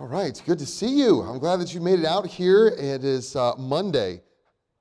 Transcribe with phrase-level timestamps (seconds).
[0.00, 1.20] All right, good to see you.
[1.20, 2.68] I'm glad that you made it out here.
[2.68, 4.22] It is uh, Monday.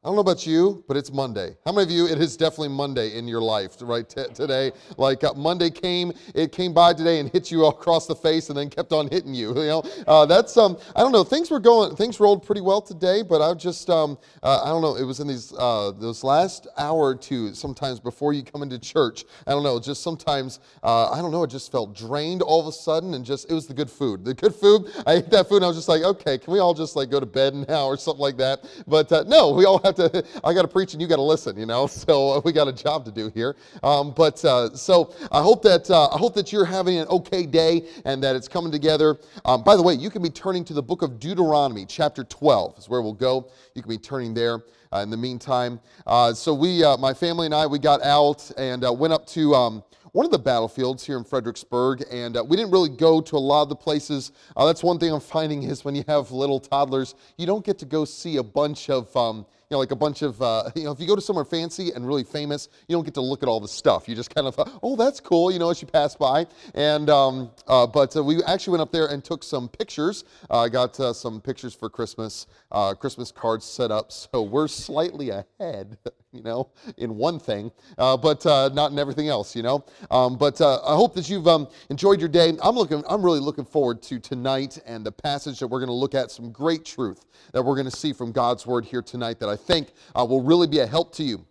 [0.03, 1.55] I don't know about you, but it's Monday.
[1.63, 4.09] How many of you, it is definitely Monday in your life, right?
[4.09, 8.15] T- today, like uh, Monday came, it came by today and hit you across the
[8.15, 9.51] face and then kept on hitting you.
[9.61, 12.81] You know, uh, that's, um, I don't know, things were going, things rolled pretty well
[12.81, 16.23] today, but I just, um, uh, I don't know, it was in these, uh, those
[16.23, 20.59] last hour or two, sometimes before you come into church, I don't know, just sometimes,
[20.81, 23.53] uh, I don't know, it just felt drained all of a sudden and just, it
[23.53, 24.25] was the good food.
[24.25, 26.59] The good food, I ate that food and I was just like, okay, can we
[26.59, 28.65] all just like go to bed now or something like that?
[28.87, 31.21] But uh, no, we all have to, I got to preach and you got to
[31.21, 31.87] listen, you know.
[32.01, 33.55] So uh, we got a job to do here.
[33.83, 37.45] Um, but uh, so I hope that uh, I hope that you're having an okay
[37.45, 39.19] day and that it's coming together.
[39.45, 42.79] Um, by the way, you can be turning to the book of Deuteronomy, chapter 12
[42.79, 43.49] is where we'll go.
[43.75, 44.63] You can be turning there.
[44.93, 48.51] Uh, in the meantime, uh, so we, uh, my family and I, we got out
[48.57, 49.55] and went up to.
[49.55, 53.37] Um, one of the battlefields here in Fredericksburg, and uh, we didn't really go to
[53.37, 54.33] a lot of the places.
[54.57, 57.79] Uh, that's one thing I'm finding is when you have little toddlers, you don't get
[57.79, 60.91] to go see a bunch of um, know, like a bunch of, uh, you know,
[60.91, 63.49] if you go to somewhere fancy and really famous, you don't get to look at
[63.49, 64.07] all the stuff.
[64.07, 66.45] You just kind of, oh, that's cool, you know, as you pass by.
[66.75, 70.25] And, um, uh, but uh, we actually went up there and took some pictures.
[70.49, 74.11] I uh, got uh, some pictures for Christmas, uh, Christmas cards set up.
[74.31, 75.97] So we're slightly ahead,
[76.31, 79.83] you know, in one thing, but not in everything else, you know.
[80.09, 82.53] Um, but I hope that you've um, enjoyed your day.
[82.61, 85.93] I'm looking, I'm really looking forward to tonight and the passage that we're going to
[85.93, 89.39] look at, some great truth that we're going to see from God's word here tonight
[89.39, 91.45] that I think uh, will really be a help to you.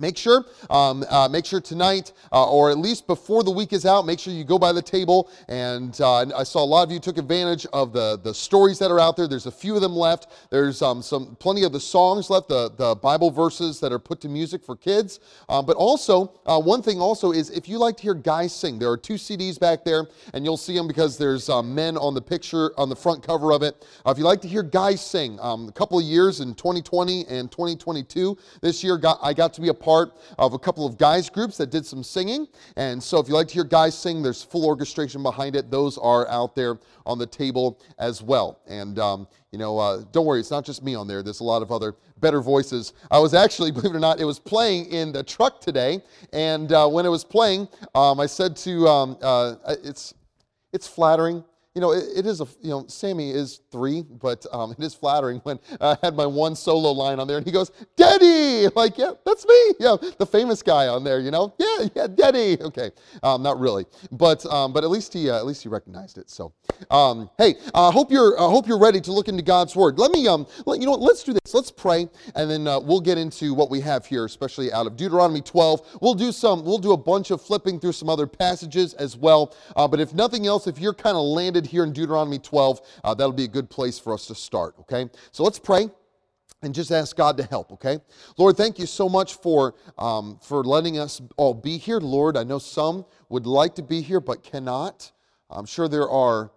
[0.00, 3.84] Make sure, um, uh, make sure tonight, uh, or at least before the week is
[3.84, 5.30] out, make sure you go by the table.
[5.46, 8.90] And uh, I saw a lot of you took advantage of the, the stories that
[8.90, 9.28] are out there.
[9.28, 10.48] There's a few of them left.
[10.50, 14.22] There's um, some plenty of the songs left, the, the Bible verses that are put
[14.22, 15.20] to music for kids.
[15.50, 18.78] Um, but also, uh, one thing also is if you like to hear guys sing,
[18.78, 22.14] there are two CDs back there, and you'll see them because there's uh, men on
[22.14, 23.84] the picture on the front cover of it.
[24.06, 27.26] Uh, if you like to hear guys sing, um, a couple of years in 2020
[27.26, 30.86] and 2022, this year got, I got to be a part part of a couple
[30.86, 32.46] of guys groups that did some singing.
[32.76, 35.68] And so if you like to hear guys sing, there's full orchestration behind it.
[35.68, 38.60] Those are out there on the table as well.
[38.68, 41.24] And, um, you know, uh, don't worry, it's not just me on there.
[41.24, 42.92] There's a lot of other better voices.
[43.10, 46.00] I was actually, believe it or not, it was playing in the truck today.
[46.32, 50.14] And uh, when it was playing, um, I said to, um, uh, it's,
[50.72, 51.42] it's flattering
[51.74, 54.92] you know, it, it is a, you know, Sammy is three, but um, it is
[54.92, 58.68] flattering when I had my one solo line on there and he goes, Daddy!
[58.74, 59.54] Like, yeah, that's me.
[59.80, 61.54] Yeah, the famous guy on there, you know?
[61.58, 62.60] Yeah, yeah, Daddy.
[62.60, 62.90] Okay,
[63.22, 66.28] um, not really, but um, but at least he uh, at least he recognized it.
[66.28, 66.52] So,
[66.90, 69.74] um, hey, I uh, hope you're I uh, hope you're ready to look into God's
[69.74, 69.98] word.
[69.98, 71.00] Let me um, let, you know what?
[71.00, 71.54] Let's do this.
[71.54, 74.96] Let's pray, and then uh, we'll get into what we have here, especially out of
[74.96, 75.98] Deuteronomy 12.
[76.00, 76.64] We'll do some.
[76.64, 79.54] We'll do a bunch of flipping through some other passages as well.
[79.76, 83.14] Uh, but if nothing else, if you're kind of landed here in Deuteronomy 12, uh,
[83.14, 85.08] that'll be a good place for us to start, okay?
[85.30, 85.88] So let's pray
[86.62, 87.98] and just ask God to help, okay?
[88.36, 92.00] Lord, thank you so much for, um, for letting us all be here.
[92.00, 95.12] Lord, I know some would like to be here but cannot.
[95.48, 96.50] I'm sure there are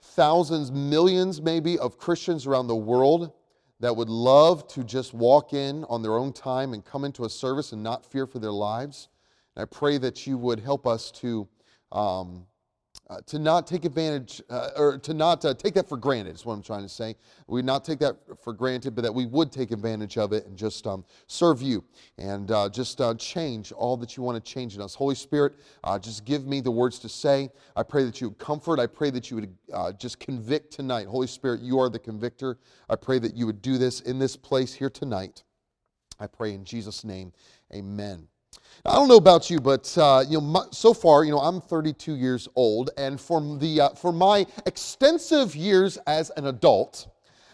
[0.00, 3.32] thousands, millions maybe, of Christians around the world
[3.80, 7.30] that would love to just walk in on their own time and come into a
[7.30, 9.08] service and not fear for their lives.
[9.54, 11.48] And I pray that you would help us to.
[11.92, 12.46] Um,
[13.08, 16.44] uh, to not take advantage uh, or to not uh, take that for granted is
[16.44, 17.14] what I'm trying to say.
[17.46, 20.56] We not take that for granted, but that we would take advantage of it and
[20.56, 21.84] just um, serve you
[22.18, 24.94] and uh, just uh, change all that you want to change in us.
[24.94, 25.54] Holy Spirit,
[26.00, 27.50] just give me the words to say.
[27.76, 28.80] I pray that you would comfort.
[28.80, 31.06] I pray that you would just convict tonight.
[31.06, 32.58] Holy Spirit, you are the convictor.
[32.88, 35.44] I pray that you would do this in this place here tonight.
[36.18, 37.32] I pray in Jesus' name,
[37.72, 38.28] amen.
[38.86, 41.60] I don't know about you, but uh, you know, my, so far, you know, I'm
[41.60, 47.08] 32 years old, and from the uh, for my extensive years as an adult,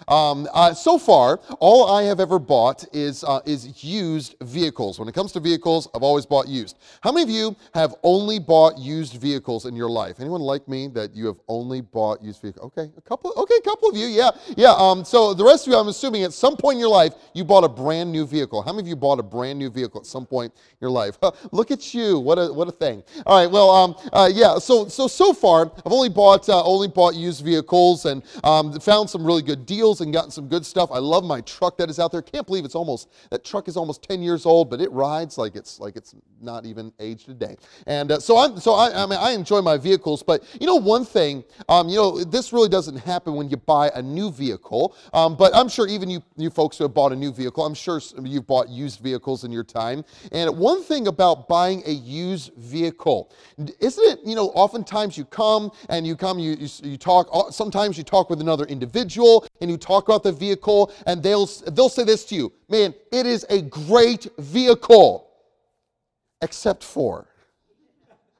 [0.09, 4.99] um, uh, so far, all I have ever bought is, uh, is used vehicles.
[4.99, 6.78] When it comes to vehicles, I've always bought used.
[7.03, 10.21] How many of you have only bought used vehicles in your life?
[10.21, 12.66] Anyone like me that you have only bought used vehicles?
[12.66, 13.33] Okay, a couple.
[13.37, 14.07] Okay, a couple of you.
[14.07, 14.75] Yeah, yeah.
[14.77, 17.45] Um, so the rest of you, I'm assuming at some point in your life, you
[17.45, 18.63] bought a brand new vehicle.
[18.63, 21.19] How many of you bought a brand new vehicle at some point in your life?
[21.53, 22.19] Look at you.
[22.19, 23.03] What a what a thing.
[23.27, 23.51] All right.
[23.51, 24.59] Well, um, uh, yeah.
[24.59, 29.10] So so so far, I've only bought uh, only bought used vehicles and um, found
[29.10, 30.91] some really good deals wheels and gotten some good stuff.
[30.91, 32.22] I love my truck that is out there.
[32.22, 35.54] Can't believe it's almost that truck is almost 10 years old, but it rides like
[35.54, 37.56] it's like it's not even aged a day.
[37.86, 40.77] And uh, so I'm so I, I mean I enjoy my vehicles, but you know
[40.77, 44.97] one thing, um, you know this really doesn't happen when you buy a new vehicle.
[45.12, 47.74] Um, but I'm sure even you you folks who have bought a new vehicle, I'm
[47.74, 50.04] sure you've bought used vehicles in your time.
[50.33, 53.30] And one thing about buying a used vehicle,
[53.80, 54.21] isn't it?
[54.24, 57.53] You know, oftentimes you come and you come, you you, you talk.
[57.53, 61.89] Sometimes you talk with another individual and you talk about the vehicle, and they'll they'll
[61.89, 65.29] say this to you, man, it is a great vehicle,
[66.41, 67.27] except for.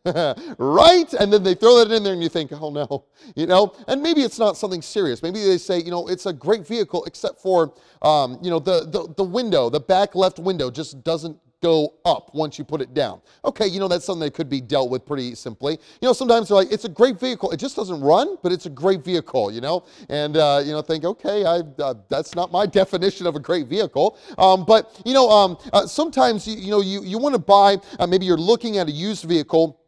[0.59, 1.15] right?
[1.15, 3.05] And then they throw that in there and you think, oh no,
[3.37, 3.73] you know?
[3.87, 5.23] And maybe it's not something serious.
[5.23, 7.73] Maybe they say, you know, it's a great vehicle except for,
[8.03, 12.35] um, you know, the, the, the window, the back left window just doesn't go up
[12.35, 13.23] once you put it down.
[13.45, 15.79] Okay, you know, that's something that could be dealt with pretty simply.
[16.01, 17.53] You know, sometimes they're like, it's a great vehicle.
[17.53, 19.85] It just doesn't run, but it's a great vehicle, you know?
[20.09, 23.69] And, uh, you know, think, okay, I, uh, that's not my definition of a great
[23.69, 24.19] vehicle.
[24.37, 27.77] Um, but, you know, um, uh, sometimes, you, you, know, you, you want to buy,
[27.99, 29.81] uh, maybe you're looking at a used vehicle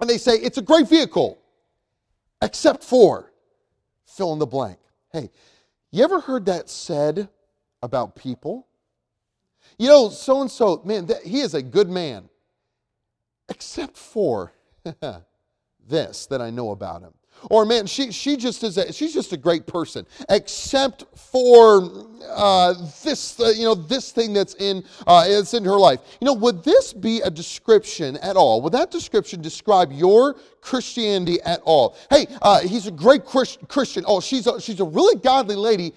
[0.00, 1.38] and they say, it's a great vehicle,
[2.42, 3.32] except for
[4.06, 4.78] fill in the blank.
[5.12, 5.30] Hey,
[5.90, 7.28] you ever heard that said
[7.82, 8.66] about people?
[9.78, 12.28] You know, so and so, man, he is a good man,
[13.48, 14.52] except for
[15.88, 17.12] this that I know about him.
[17.50, 22.74] Or man, she, she just is a, she's just a great person, except for uh,
[23.02, 26.00] this uh, you know this thing that's in uh, it's in her life.
[26.20, 28.62] You know, would this be a description at all?
[28.62, 31.96] Would that description describe your Christianity at all?
[32.08, 34.04] Hey, uh, he's a great Christian.
[34.06, 35.92] Oh, she's a, she's a really godly lady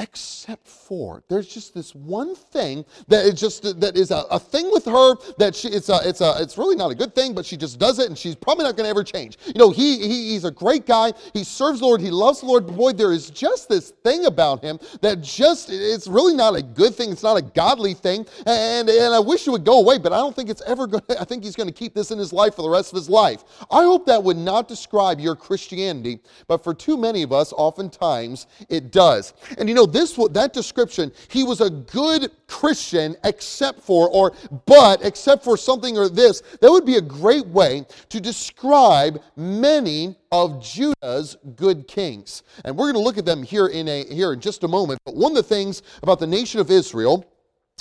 [0.00, 4.70] except for there's just this one thing that is just that is a, a thing
[4.72, 7.44] with her that she it's a it's a it's really not a good thing but
[7.44, 9.36] she just does it and she's probably not going to ever change.
[9.46, 11.12] You know he, he he's a great guy.
[11.34, 12.00] He serves the lord.
[12.00, 12.66] He loves the lord.
[12.66, 16.62] But boy there is just this thing about him that just it's really not a
[16.62, 17.12] good thing.
[17.12, 18.26] It's not a godly thing.
[18.46, 21.02] And and i wish it would go away but i don't think it's ever going
[21.08, 22.96] to i think he's going to keep this in his life for the rest of
[22.96, 23.44] his life.
[23.70, 28.46] I hope that would not describe your christianity but for too many of us oftentimes
[28.70, 29.34] it does.
[29.58, 34.32] And you know this that description, he was a good Christian except for, or
[34.66, 40.16] but except for something or this, that would be a great way to describe many
[40.32, 42.42] of Judah's good kings.
[42.64, 45.00] And we're going to look at them here in a here in just a moment.
[45.04, 47.26] But one of the things about the nation of Israel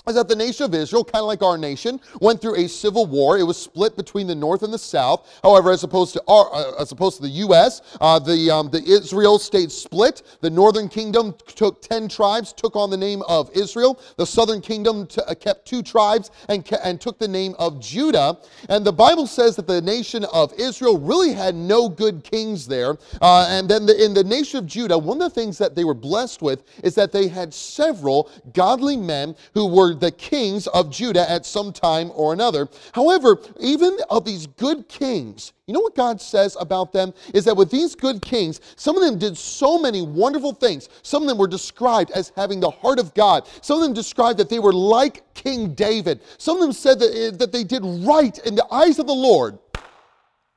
[0.07, 3.05] is that the nation of Israel, kind of like our nation, went through a civil
[3.05, 3.37] war.
[3.37, 5.39] It was split between the north and the south.
[5.43, 8.83] However, as opposed to our, uh, as opposed to the U.S., uh, the um, the
[8.83, 10.23] Israel stayed split.
[10.41, 13.99] The northern kingdom took ten tribes, took on the name of Israel.
[14.17, 18.37] The southern kingdom t- uh, kept two tribes and and took the name of Judah.
[18.69, 22.97] And the Bible says that the nation of Israel really had no good kings there.
[23.21, 25.83] Uh, and then the, in the nation of Judah, one of the things that they
[25.83, 30.89] were blessed with is that they had several godly men who were the kings of
[30.89, 32.68] Judah at some time or another.
[32.94, 37.13] However, even of these good kings, you know what God says about them?
[37.33, 40.89] Is that with these good kings, some of them did so many wonderful things.
[41.03, 43.47] Some of them were described as having the heart of God.
[43.62, 46.21] Some of them described that they were like King David.
[46.38, 49.13] Some of them said that, eh, that they did right in the eyes of the
[49.13, 49.59] Lord,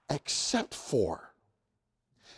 [0.09, 1.32] except for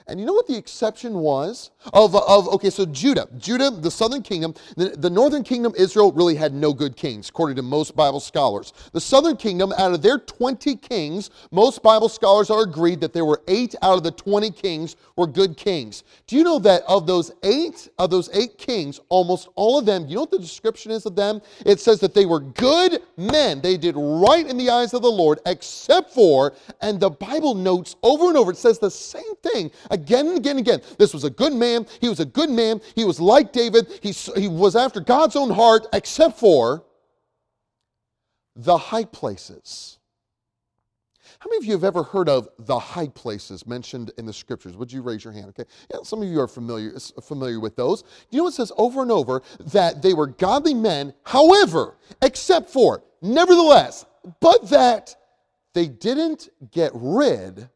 [0.06, 1.70] and you know what the exception was?
[1.94, 6.34] Of, of okay, so Judah, Judah, the southern kingdom, the, the northern kingdom, Israel, really
[6.34, 8.74] had no good kings, according to most Bible scholars.
[8.92, 13.24] The southern kingdom, out of their 20 kings, most Bible scholars are agreed that there
[13.24, 16.04] were eight out of the 20 kings were good kings.
[16.26, 20.06] Do you know that of those eight, of those eight kings, almost all of them,
[20.06, 21.40] you know what the description is of them?
[21.64, 23.62] It says that they were good men.
[23.62, 27.96] They did right in the eyes of the Lord, except for, and the Bible notes
[28.02, 30.80] over and over, it says the same thing again and again and again.
[30.98, 31.86] This was a good man.
[32.00, 32.80] He was a good man.
[32.94, 33.86] He was like David.
[34.02, 36.84] He, he was after God's own heart, except for
[38.56, 39.98] the high places.
[41.38, 44.76] How many of you have ever heard of the high places mentioned in the scriptures?
[44.76, 45.48] Would you raise your hand?
[45.48, 45.68] Okay.
[45.92, 48.02] Yeah, some of you are familiar, familiar with those.
[48.30, 53.02] You know it says over and over that they were godly men, however, except for,
[53.20, 54.06] nevertheless,
[54.40, 55.14] but that
[55.74, 57.68] they didn't get rid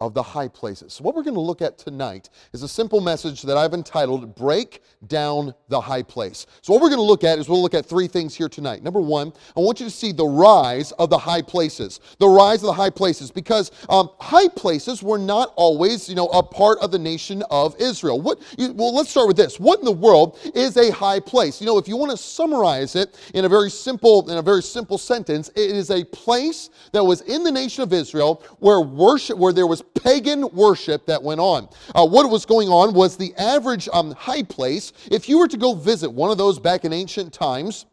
[0.00, 0.92] of the high places.
[0.92, 4.36] So, what we're going to look at tonight is a simple message that I've entitled
[4.36, 6.46] Break Down the High Place.
[6.62, 8.84] So, what we're going to look at is we'll look at three things here tonight.
[8.84, 11.98] Number one, I want you to see the rise of the high places.
[12.20, 16.28] The rise of the high places, because um, high places were not always, you know,
[16.28, 18.20] a part of the nation of Israel.
[18.20, 18.38] What?
[18.56, 19.58] You, well, let's start with this.
[19.58, 21.60] What in the world is a high place?
[21.60, 24.62] You know, if you want to summarize it in a very simple, in a very
[24.62, 29.36] simple sentence, it is a place that was in the nation of Israel where worship,
[29.36, 31.68] where there was pagan worship that went on.
[31.94, 34.92] Uh, what was going on was the average um, high place.
[35.10, 37.86] If you were to go visit one of those back in ancient times,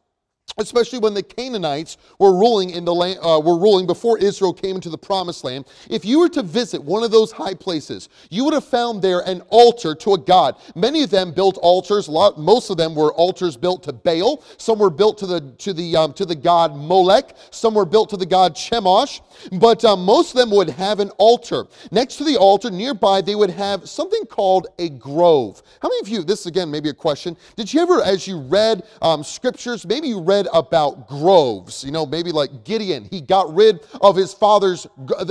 [0.58, 4.76] especially when the Canaanites were ruling in the land, uh, were ruling before Israel came
[4.76, 5.66] into the promised land.
[5.90, 9.20] If you were to visit one of those high places, you would have found there
[9.22, 10.56] an altar to a god.
[10.76, 12.08] Many of them built altars.
[12.08, 14.44] Lot, most of them were altars built to Baal.
[14.58, 17.36] Some were built to the to the um, to the god Molech.
[17.52, 19.22] Some were built to the god Chemosh.
[19.60, 21.66] But um, most of them would have an altar.
[21.92, 25.62] Next to the altar, nearby, they would have something called a grove.
[25.82, 26.24] How many of you?
[26.24, 27.36] This again, maybe a question.
[27.58, 31.84] Did you ever, as you read um, scriptures, maybe you read read about groves.
[31.84, 34.88] You know, maybe like Gideon, he got rid of his father's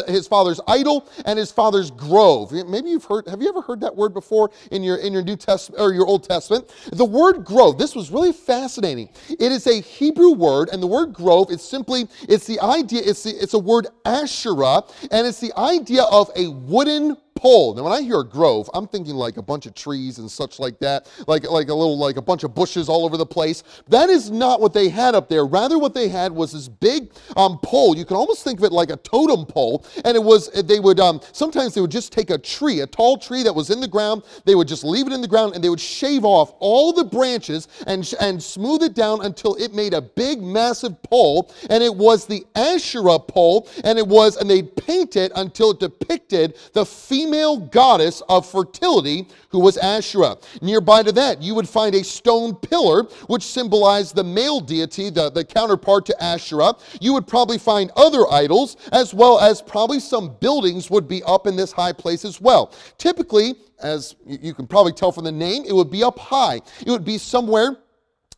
[0.08, 2.52] his father's idol and his father's grove.
[2.52, 3.28] Maybe you've heard.
[3.28, 6.06] Have you ever heard that word before in your in your New Testament or your
[6.06, 6.72] Old Testament?
[6.92, 7.78] The word grove.
[7.78, 9.08] This was really fascinating.
[9.28, 13.02] It is a Hebrew word, and the word grove is simply it's the idea.
[13.04, 17.74] It's the, it's a word Asherah, and it's the idea of a wooden pole.
[17.74, 20.58] Now, when I hear a grove, I'm thinking like a bunch of trees and such
[20.58, 23.62] like that, like, like a little, like a bunch of bushes all over the place.
[23.88, 25.44] That is not what they had up there.
[25.44, 27.96] Rather, what they had was this big um, pole.
[27.96, 29.84] You can almost think of it like a totem pole.
[30.04, 33.18] And it was, they would, um, sometimes they would just take a tree, a tall
[33.18, 34.22] tree that was in the ground.
[34.44, 37.04] They would just leave it in the ground and they would shave off all the
[37.04, 41.52] branches and, and smooth it down until it made a big, massive pole.
[41.68, 43.68] And it was the Asherah pole.
[43.82, 48.48] And it was, and they'd paint it until it depicted the female female goddess of
[48.48, 50.36] fertility who was Asherah.
[50.62, 55.30] Nearby to that, you would find a stone pillar which symbolized the male deity, the,
[55.30, 56.74] the counterpart to Asherah.
[57.00, 61.48] You would probably find other idols, as well as probably some buildings would be up
[61.48, 62.72] in this high place as well.
[62.98, 66.60] Typically, as you can probably tell from the name, it would be up high.
[66.86, 67.78] It would be somewhere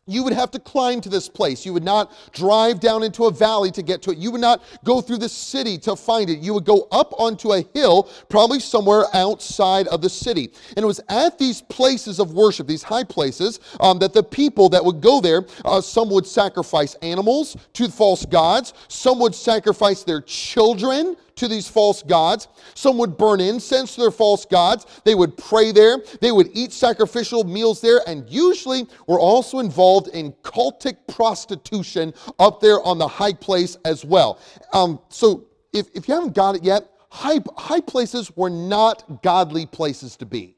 [0.07, 1.65] you would have to climb to this place.
[1.65, 4.17] You would not drive down into a valley to get to it.
[4.17, 6.39] You would not go through the city to find it.
[6.39, 10.51] You would go up onto a hill, probably somewhere outside of the city.
[10.75, 14.69] And it was at these places of worship, these high places, um, that the people
[14.69, 20.03] that would go there, uh, some would sacrifice animals to false gods, some would sacrifice
[20.03, 22.47] their children to these false gods.
[22.75, 24.85] Some would burn incense to their false gods.
[25.05, 26.03] They would pray there.
[26.21, 32.59] They would eat sacrificial meals there, and usually were also involved in cultic prostitution up
[32.59, 34.39] there on the high place as well.
[34.73, 39.65] Um, so if, if you haven't got it yet, high, high places were not godly
[39.65, 40.55] places to be.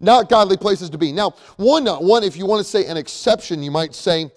[0.00, 1.12] Not godly places to be.
[1.12, 4.30] Now, one, one, if you want to say an exception, you might say,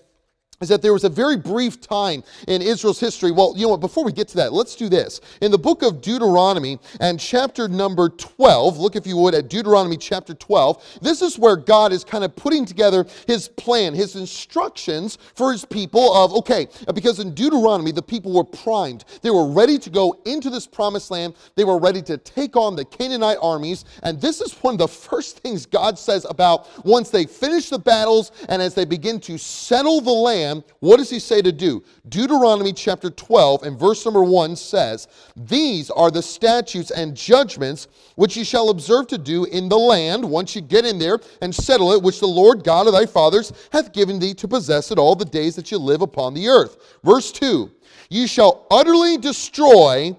[0.62, 3.32] is that there was a very brief time in Israel's history.
[3.32, 5.22] Well, you know what, before we get to that, let's do this.
[5.42, 9.96] In the book of Deuteronomy and chapter number 12, look if you would at Deuteronomy
[9.96, 15.18] chapter 12, this is where God is kind of putting together his plan, his instructions
[15.34, 19.06] for his people of, okay, because in Deuteronomy, the people were primed.
[19.22, 21.36] They were ready to go into this promised land.
[21.56, 23.86] They were ready to take on the Canaanite armies.
[24.04, 27.80] And this is one of the first things God says about once they finish the
[27.80, 30.49] battles and as they begin to settle the land,
[30.80, 31.84] what does he say to do?
[32.08, 38.38] Deuteronomy chapter 12 and verse number 1 says, These are the statutes and judgments which
[38.38, 41.92] ye shall observe to do in the land, once you get in there and settle
[41.94, 45.16] it, which the Lord God of thy fathers hath given thee to possess it all
[45.16, 47.00] the days that you live upon the earth.
[47.04, 47.72] Verse 2
[48.10, 50.16] Ye shall utterly destroy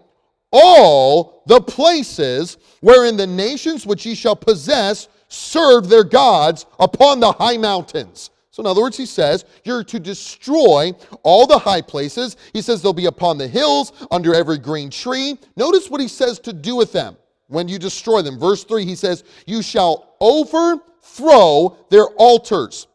[0.53, 7.33] all the places wherein the nations which ye shall possess serve their gods upon the
[7.33, 8.31] high mountains.
[8.61, 12.37] So, in other words, he says, You're to destroy all the high places.
[12.53, 15.39] He says they'll be upon the hills, under every green tree.
[15.57, 18.39] Notice what he says to do with them when you destroy them.
[18.39, 22.87] Verse 3, he says, You shall overthrow their altars.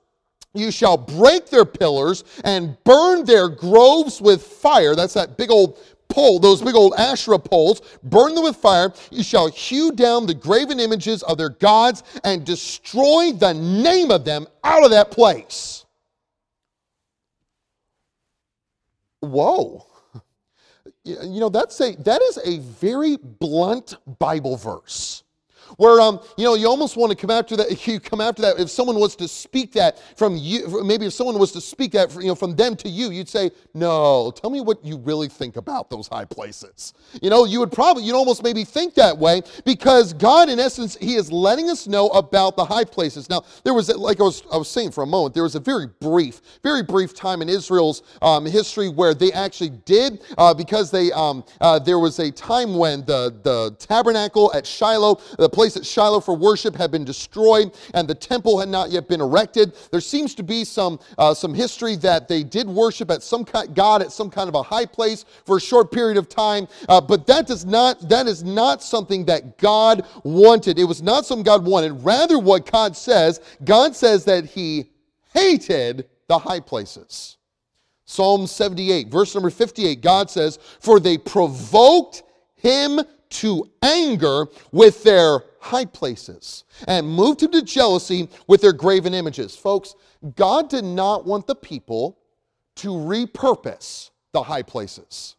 [0.54, 4.94] You shall break their pillars and burn their groves with fire.
[4.96, 8.94] That's that big old pole, those big old Asherah poles, burn them with fire.
[9.12, 14.26] You shall hew down the graven images of their gods and destroy the name of
[14.26, 15.86] them out of that place.
[19.20, 19.86] Whoa.
[21.04, 25.25] You know, that's a, that is a very blunt Bible verse
[25.78, 28.60] where um, you know you almost want to come after that you come after that.
[28.60, 32.14] If someone was to speak that from you maybe if someone was to speak that
[32.16, 35.58] you know from them to you you'd say no tell me what you really think
[35.58, 36.94] about those high places.
[37.22, 40.98] You know you would probably you'd almost maybe think that way because god in essence
[41.00, 43.30] he is letting us know about the high places.
[43.30, 45.60] Now there was like i was, I was saying for a moment there was a
[45.60, 50.92] very brief very brief time in israel's um, history where they actually did uh, because
[50.92, 55.65] they um, uh, there was a time when the the tabernacle at shiloh the place
[55.66, 59.20] place at Shiloh for worship had been destroyed and the temple had not yet been
[59.20, 59.74] erected.
[59.90, 63.74] There seems to be some, uh, some history that they did worship at some kind,
[63.74, 67.02] God at some kind of a high place for a short period of time, uh,
[67.02, 70.78] but that does not that is not something that God wanted.
[70.78, 71.94] It was not something God wanted.
[72.04, 74.92] Rather, what God says, God says that He
[75.34, 77.38] hated the high places.
[78.06, 82.22] Psalm 78, verse number 58, God says, For they provoked
[82.56, 89.14] him to anger with their high places and moved him to jealousy with their graven
[89.14, 89.56] images.
[89.56, 89.96] Folks,
[90.36, 92.20] God did not want the people
[92.76, 95.36] to repurpose the high places,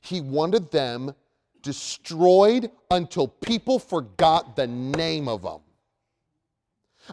[0.00, 1.14] He wanted them
[1.62, 5.60] destroyed until people forgot the name of them.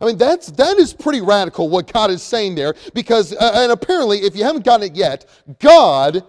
[0.01, 3.71] I mean, that's, that is pretty radical what God is saying there because, uh, and
[3.71, 5.25] apparently, if you haven't gotten it yet,
[5.59, 6.23] God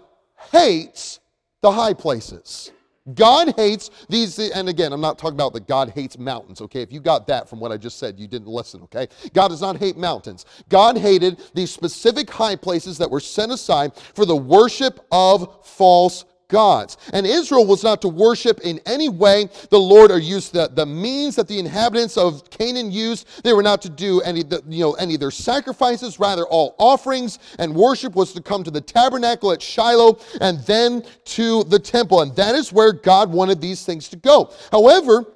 [0.53, 1.21] hates
[1.63, 2.73] the high places.
[3.13, 6.81] God hates these, and again, I'm not talking about that God hates mountains, okay?
[6.81, 9.09] If you got that from what I just said, you didn't listen, okay?
[9.35, 10.47] God does not hate mountains.
[10.71, 16.25] God hated these specific high places that were set aside for the worship of false
[16.55, 16.97] gods.
[17.13, 20.87] And Israel was not to worship in any way the Lord or use the, the
[20.87, 23.27] means that the inhabitants of Canaan used.
[23.43, 26.21] They were not to do any, you know, any of their sacrifices.
[26.21, 31.03] Rather, all offerings and worship was to come to the tabernacle at Shiloh and then
[31.25, 32.21] to the temple.
[32.21, 34.53] And that is where God wanted these things to go.
[34.71, 35.34] However,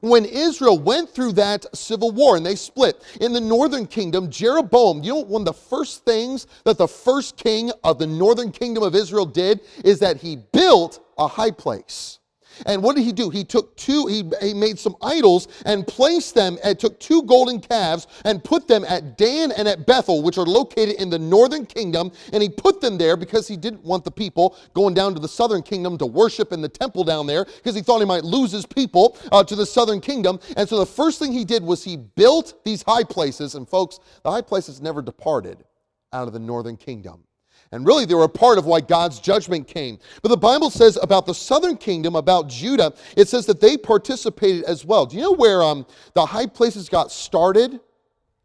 [0.00, 5.02] when Israel went through that civil war and they split in the northern kingdom, Jeroboam,
[5.02, 8.82] you know, one of the first things that the first king of the northern kingdom
[8.82, 12.18] of Israel did is that he built a high place.
[12.64, 13.30] And what did he do?
[13.30, 17.60] He took two, he, he made some idols and placed them, and took two golden
[17.60, 21.66] calves and put them at Dan and at Bethel, which are located in the northern
[21.66, 22.10] kingdom.
[22.32, 25.28] And he put them there because he didn't want the people going down to the
[25.28, 28.52] southern kingdom to worship in the temple down there because he thought he might lose
[28.52, 30.40] his people uh, to the southern kingdom.
[30.56, 33.54] And so the first thing he did was he built these high places.
[33.54, 35.64] And folks, the high places never departed
[36.12, 37.24] out of the northern kingdom.
[37.72, 39.98] And really, they were a part of why God's judgment came.
[40.22, 44.64] But the Bible says about the southern kingdom, about Judah, it says that they participated
[44.64, 45.06] as well.
[45.06, 47.80] Do you know where um, the high places got started?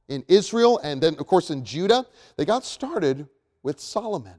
[0.07, 2.05] In Israel and then, of course, in Judah?
[2.35, 3.29] They got started
[3.63, 4.35] with Solomon.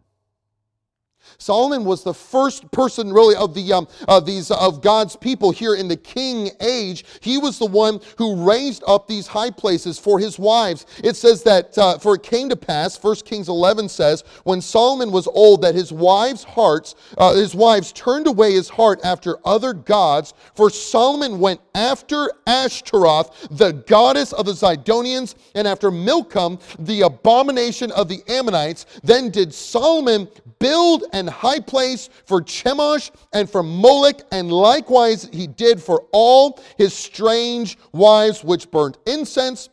[1.38, 3.88] Solomon was the first person, really, of the um,
[4.24, 7.04] these of God's people here in the king age.
[7.20, 10.86] He was the one who raised up these high places for his wives.
[11.02, 15.10] It says that uh, for it came to pass, 1 Kings 11 says, when Solomon
[15.10, 19.72] was old, that his wives' hearts, uh, his wives turned away his heart after other
[19.72, 20.34] gods.
[20.54, 27.90] For Solomon went after Ashtaroth, the goddess of the Zidonians, and after Milcom, the abomination
[27.92, 28.86] of the Ammonites.
[29.02, 35.46] Then did Solomon build and high place for Chemosh and for Molech, and likewise he
[35.46, 39.68] did for all his strange wives which burnt incense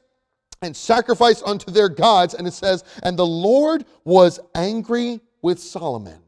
[0.62, 2.34] and sacrificed unto their gods.
[2.34, 6.22] And it says, And the Lord was angry with Solomon.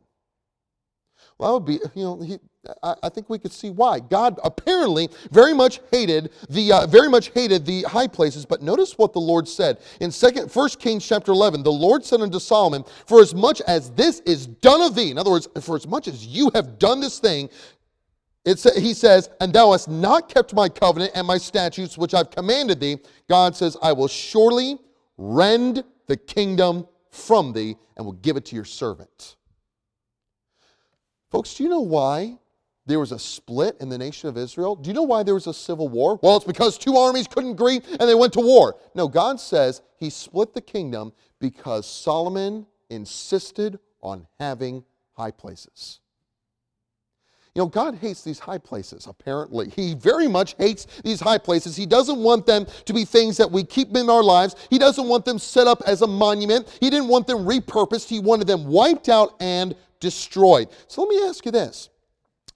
[1.38, 2.40] Well, that would be, you know, he,
[2.84, 4.00] I, think we could see why.
[4.00, 8.46] God apparently very much hated the uh, very much hated the high places.
[8.46, 11.64] But notice what the Lord said in second First Kings chapter eleven.
[11.64, 15.18] The Lord said unto Solomon, "For as much as this is done of thee, in
[15.18, 17.50] other words, for as much as you have done this thing."
[18.44, 22.32] It's, he says, and thou hast not kept my covenant and my statutes which I've
[22.32, 22.98] commanded thee.
[23.30, 24.80] God says, I will surely
[25.16, 29.36] rend the kingdom from thee and will give it to your servant.
[31.30, 32.40] Folks, do you know why
[32.92, 34.76] there was a split in the nation of Israel.
[34.76, 36.20] Do you know why there was a civil war?
[36.22, 38.76] Well, it's because two armies couldn't agree and they went to war.
[38.94, 46.02] No, God says he split the kingdom because Solomon insisted on having high places.
[47.56, 49.70] You know, God hates these high places, apparently.
[49.70, 51.78] He very much hates these high places.
[51.78, 54.56] He doesn't want them to be things that we keep in our lives.
[54.70, 56.78] He doesn't want them set up as a monument.
[56.82, 58.10] He didn't want them repurposed.
[58.10, 60.68] He wanted them wiped out and destroyed.
[60.88, 61.90] So let me ask you this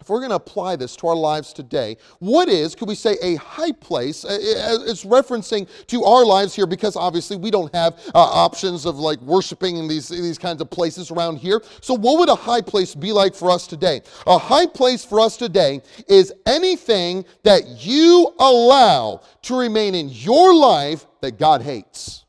[0.06, 3.18] if we're going to apply this to our lives today, what is, could we say,
[3.24, 4.24] a high place?
[4.30, 9.20] It's referencing to our lives here because obviously we don't have uh, options of like
[9.22, 11.60] worshiping in these, in these kinds of places around here.
[11.82, 14.02] So, what would a high place be like for us today?
[14.28, 20.54] A high place for us today is anything that you allow to remain in your
[20.54, 22.26] life that God hates,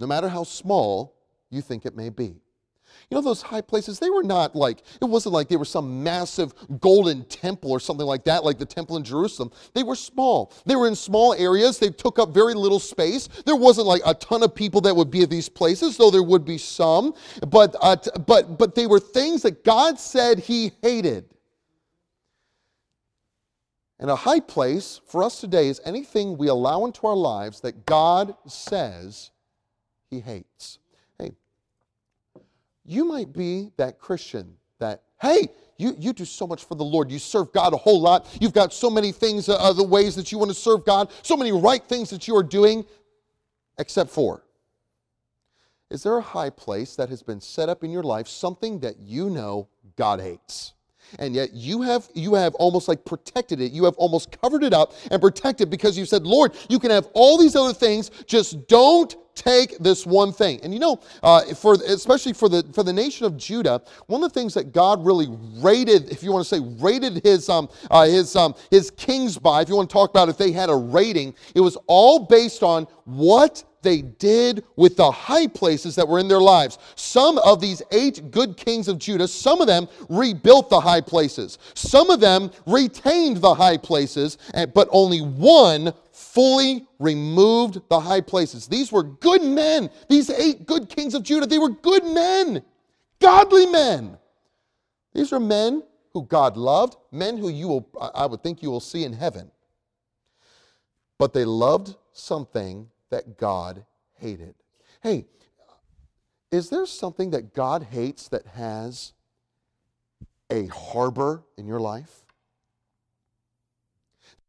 [0.00, 1.14] no matter how small
[1.48, 2.40] you think it may be.
[3.10, 6.02] You know, those high places, they were not like, it wasn't like they were some
[6.02, 9.50] massive golden temple or something like that, like the temple in Jerusalem.
[9.72, 10.52] They were small.
[10.66, 11.78] They were in small areas.
[11.78, 13.28] They took up very little space.
[13.46, 16.22] There wasn't like a ton of people that would be at these places, though there
[16.22, 17.14] would be some.
[17.48, 21.24] But, uh, but, but they were things that God said He hated.
[24.00, 27.84] And a high place for us today is anything we allow into our lives that
[27.84, 29.30] God says
[30.08, 30.78] he hates.
[32.88, 37.10] You might be that Christian that, hey, you, you do so much for the Lord.
[37.10, 38.26] You serve God a whole lot.
[38.40, 41.36] You've got so many things, uh, other ways that you want to serve God, so
[41.36, 42.86] many right things that you are doing,
[43.78, 44.42] except for.
[45.90, 48.98] Is there a high place that has been set up in your life, something that
[48.98, 50.72] you know God hates?
[51.18, 54.72] And yet you have you have almost like protected it you have almost covered it
[54.72, 58.66] up and protected because you said lord you can have all these other things just
[58.68, 60.60] don't take this one thing.
[60.62, 64.32] And you know, uh, for especially for the for the nation of Judah, one of
[64.32, 68.04] the things that God really rated, if you want to say rated his um, uh,
[68.04, 70.74] his um, his kings by, if you want to talk about if they had a
[70.74, 76.18] rating, it was all based on what they did with the high places that were
[76.18, 76.78] in their lives.
[76.94, 81.58] Some of these eight good kings of Judah, some of them rebuilt the high places.
[81.72, 84.36] Some of them retained the high places,
[84.74, 88.66] but only one fully removed the high places.
[88.66, 89.88] These were good men.
[90.10, 92.62] These eight good kings of Judah, they were good men,
[93.20, 94.18] godly men.
[95.14, 98.80] These are men who God loved, men who you will, I would think you will
[98.80, 99.50] see in heaven.
[101.16, 104.54] But they loved something that God hated.
[105.02, 105.26] Hey,
[106.50, 109.12] is there something that God hates that has
[110.50, 112.24] a harbor in your life?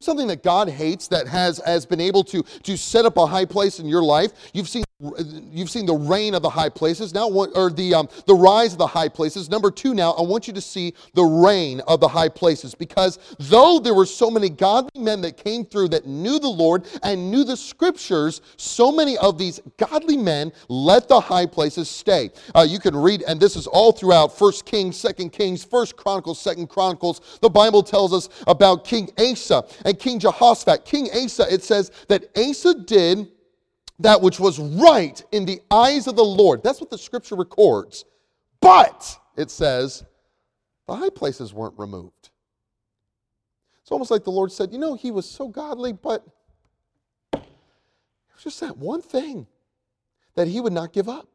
[0.02, 3.46] something that God hates that has, has been able to, to set up a high
[3.46, 4.32] place in your life.
[4.54, 7.14] You've seen you've seen the reign of the high places.
[7.14, 9.50] Now or the um, the rise of the high places.
[9.50, 13.18] Number two now i want you to see the reign of the high places because
[13.40, 17.32] though there were so many godly men that came through that knew the lord and
[17.32, 22.30] knew the scriptures so many of these godly men let the high places stay.
[22.54, 26.40] Uh, you can read and this is all throughout first kings second kings first chronicles
[26.40, 27.40] second chronicles.
[27.42, 30.84] The bible tells us about king asa and king jehoshaphat.
[30.84, 33.30] King asa it says that asa did
[34.00, 36.64] that which was right in the eyes of the Lord.
[36.64, 38.06] That's what the scripture records.
[38.62, 40.04] But, it says,
[40.88, 42.30] the high places weren't removed.
[43.82, 46.26] It's almost like the Lord said, You know, he was so godly, but
[47.34, 47.42] it
[48.34, 49.48] was just that one thing
[50.36, 51.29] that he would not give up.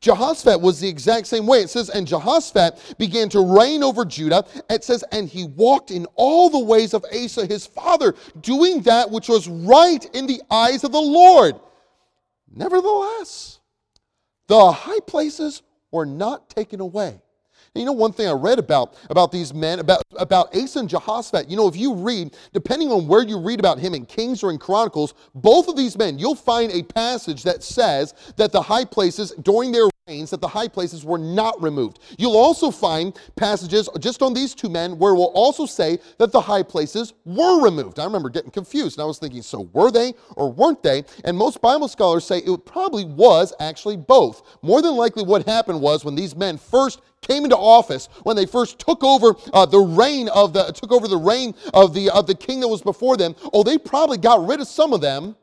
[0.00, 1.60] Jehoshaphat was the exact same way.
[1.60, 4.44] It says, and Jehoshaphat began to reign over Judah.
[4.70, 9.10] It says, and he walked in all the ways of Asa his father, doing that
[9.10, 11.54] which was right in the eyes of the Lord.
[12.54, 13.60] Nevertheless,
[14.46, 17.20] the high places were not taken away.
[17.74, 20.88] And you know, one thing I read about, about these men, about, about Asa and
[20.88, 24.42] Jehoshaphat, you know, if you read, depending on where you read about him in Kings
[24.42, 28.62] or in Chronicles, both of these men, you'll find a passage that says that the
[28.62, 32.00] high places during their reigns, that the high places were not removed.
[32.18, 36.40] You'll also find passages just on these two men where we'll also say that the
[36.40, 37.98] high places were removed.
[37.98, 41.04] I remember getting confused and I was thinking, so were they or weren't they?
[41.24, 44.42] And most Bible scholars say it probably was actually both.
[44.62, 48.46] More than likely, what happened was when these men first came into office, when they
[48.46, 52.26] first took over uh, the reign of the took over the reign of the of
[52.26, 55.36] the king that was before them, oh, they probably got rid of some of them.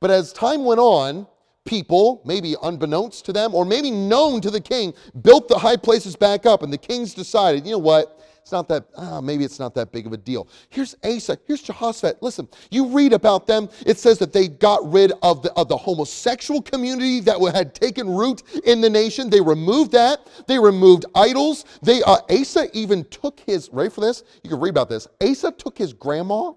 [0.00, 1.26] But as time went on,
[1.64, 6.16] people, maybe unbeknownst to them, or maybe known to the king, built the high places
[6.16, 8.20] back up, and the kings decided, you know what?
[8.50, 10.48] It's not that, ah, maybe it's not that big of a deal.
[10.70, 12.20] Here's Asa, here's Jehoshaphat.
[12.20, 15.76] Listen, you read about them, it says that they got rid of the, of the
[15.76, 19.30] homosexual community that had taken root in the nation.
[19.30, 20.26] They removed that.
[20.48, 21.64] They removed idols.
[21.80, 24.24] They, uh, Asa even took his, ready for this?
[24.42, 25.06] You can read about this.
[25.22, 26.50] Asa took his grandma,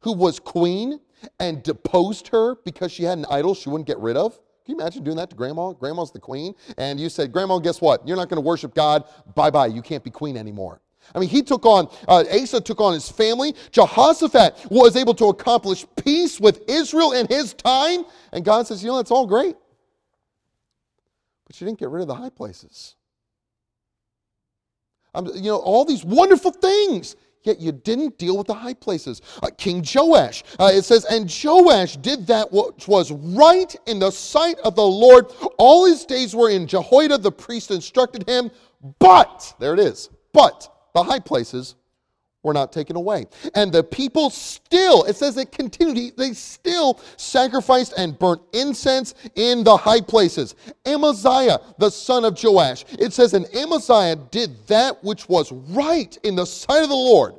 [0.00, 1.00] who was queen,
[1.38, 4.40] and deposed her because she had an idol she wouldn't get rid of?
[4.64, 5.72] Can you imagine doing that to grandma?
[5.72, 6.54] Grandma's the queen.
[6.78, 8.08] And you said, Grandma, guess what?
[8.08, 9.04] You're not going to worship God.
[9.34, 9.66] Bye bye.
[9.66, 10.80] You can't be queen anymore.
[11.14, 13.54] I mean, he took on, uh, Asa took on his family.
[13.70, 18.04] Jehoshaphat was able to accomplish peace with Israel in his time.
[18.32, 19.56] And God says, you know, that's all great.
[21.46, 22.96] But you didn't get rid of the high places.
[25.14, 27.14] You know, all these wonderful things
[27.44, 29.22] yet you didn't deal with the high places.
[29.42, 34.10] Uh, King Joash, uh, it says, and Joash did that which was right in the
[34.10, 35.26] sight of the Lord.
[35.58, 38.50] All his days were in Jehoiada, the priest instructed him,
[38.98, 41.74] but, there it is, but the high places
[42.44, 43.26] were not taken away.
[43.54, 49.64] And the people still, it says it continued, they still sacrificed and burnt incense in
[49.64, 50.54] the high places.
[50.86, 56.36] Amaziah, the son of Joash, it says, and Amaziah did that which was right in
[56.36, 57.34] the sight of the Lord.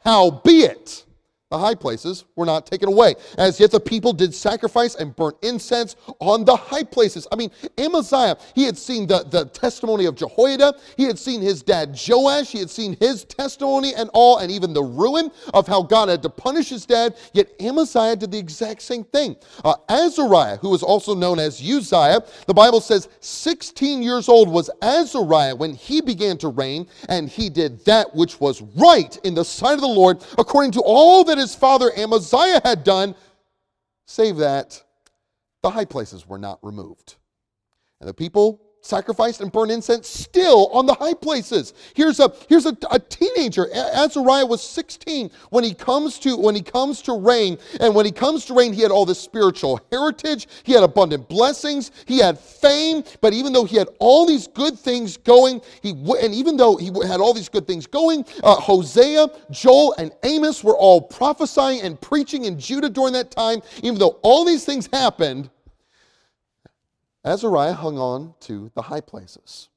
[0.00, 1.04] Howbeit,
[1.52, 3.14] the high places were not taken away.
[3.36, 7.28] As yet the people did sacrifice and burnt incense on the high places.
[7.30, 11.62] I mean, Amaziah, he had seen the, the testimony of Jehoiada, he had seen his
[11.62, 15.82] dad Joash, he had seen his testimony and all, and even the ruin of how
[15.82, 17.16] God had to punish his dad.
[17.34, 19.36] Yet Amaziah did the exact same thing.
[19.62, 24.70] Uh, Azariah, who was also known as Uzziah, the Bible says 16 years old was
[24.80, 29.44] Azariah when he began to reign, and he did that which was right in the
[29.44, 33.14] sight of the Lord, according to all that his father Amaziah had done,
[34.06, 34.82] save that
[35.62, 37.16] the high places were not removed.
[38.00, 41.72] And the people sacrificed and burned incense still on the high places.
[41.94, 43.72] Here's a here's a, a, teenager.
[43.72, 48.12] Azariah was 16 when he comes to when he comes to reign, and when he
[48.12, 50.48] comes to reign, he had all this spiritual heritage.
[50.64, 51.92] He had abundant blessings.
[52.06, 53.04] He had fame.
[53.20, 56.86] But even though he had all these good things going, he and even though he
[57.06, 62.00] had all these good things going, uh, Hosea, Joel, and Amos were all prophesying and
[62.00, 63.62] preaching in Judah during that time.
[63.82, 65.50] Even though all these things happened
[67.24, 69.68] Azariah hung on to the high places.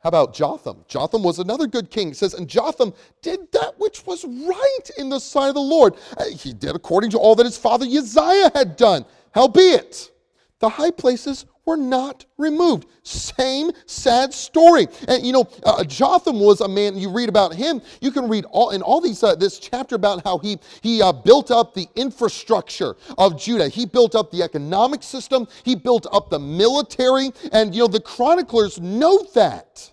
[0.00, 0.84] How about Jotham?
[0.88, 2.10] Jotham was another good king.
[2.10, 5.94] It says, and Jotham did that which was right in the sight of the Lord.
[6.16, 9.04] Uh, he did according to all that his father Uzziah had done.
[9.32, 10.10] Howbeit,
[10.58, 12.86] the high places were not removed.
[13.02, 14.88] Same sad story.
[15.08, 16.96] And you know, uh, Jotham was a man.
[16.96, 17.80] You read about him.
[18.00, 21.12] You can read all in all these uh, this chapter about how he he uh,
[21.12, 23.68] built up the infrastructure of Judah.
[23.68, 25.46] He built up the economic system.
[25.64, 27.30] He built up the military.
[27.52, 29.92] And you know, the chroniclers note that.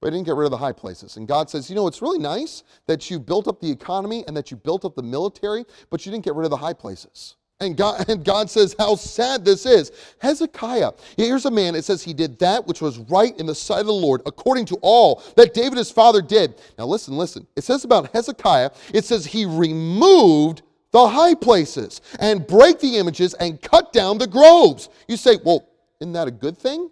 [0.00, 1.16] But he didn't get rid of the high places.
[1.16, 4.36] And God says, you know, it's really nice that you built up the economy and
[4.36, 7.36] that you built up the military, but you didn't get rid of the high places.
[7.60, 9.92] And God, and God says how sad this is.
[10.18, 13.80] Hezekiah, here's a man, it says he did that which was right in the sight
[13.80, 16.54] of the Lord, according to all that David his father did.
[16.78, 17.46] Now listen, listen.
[17.56, 23.34] It says about Hezekiah, it says he removed the high places and break the images
[23.34, 24.88] and cut down the groves.
[25.08, 25.68] You say, well,
[26.00, 26.90] isn't that a good thing?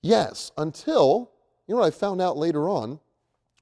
[0.00, 1.30] Yes, until,
[1.66, 3.00] you know what I found out later on?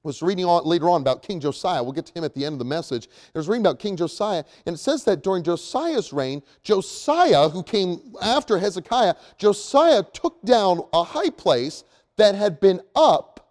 [0.07, 1.83] Was reading on, later on about King Josiah.
[1.83, 3.09] We'll get to him at the end of the message.
[3.35, 7.63] I was reading about King Josiah, and it says that during Josiah's reign, Josiah, who
[7.63, 11.85] came after Hezekiah, Josiah took down a high place
[12.17, 13.47] that had been up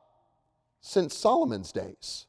[0.81, 2.25] since Solomon's days.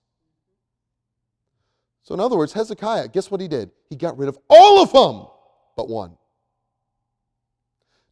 [2.03, 3.71] So, in other words, Hezekiah, guess what he did?
[3.89, 5.29] He got rid of all of them
[5.77, 6.17] but one.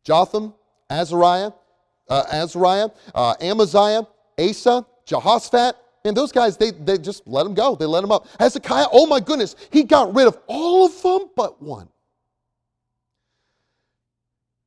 [0.04, 0.54] Jotham,
[0.90, 1.50] Azariah,
[2.08, 4.06] uh, Azariah, uh, Amaziah,
[4.38, 7.74] Asa, Jehoshaphat, and those guys, they, they just let him go.
[7.74, 8.26] They let him up.
[8.38, 11.88] Hezekiah, oh my goodness, he got rid of all of them but one.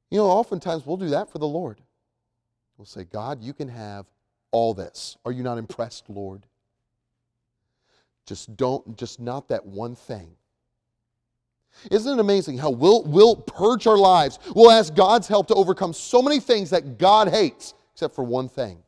[0.09, 1.79] You know, oftentimes we'll do that for the Lord.
[2.77, 4.05] We'll say, God, you can have
[4.51, 5.17] all this.
[5.25, 6.43] Are you not impressed, Lord?
[8.25, 10.31] Just don't, just not that one thing.
[11.91, 14.39] Isn't it amazing how we'll, we'll purge our lives?
[14.55, 18.49] We'll ask God's help to overcome so many things that God hates, except for one
[18.49, 18.79] thing.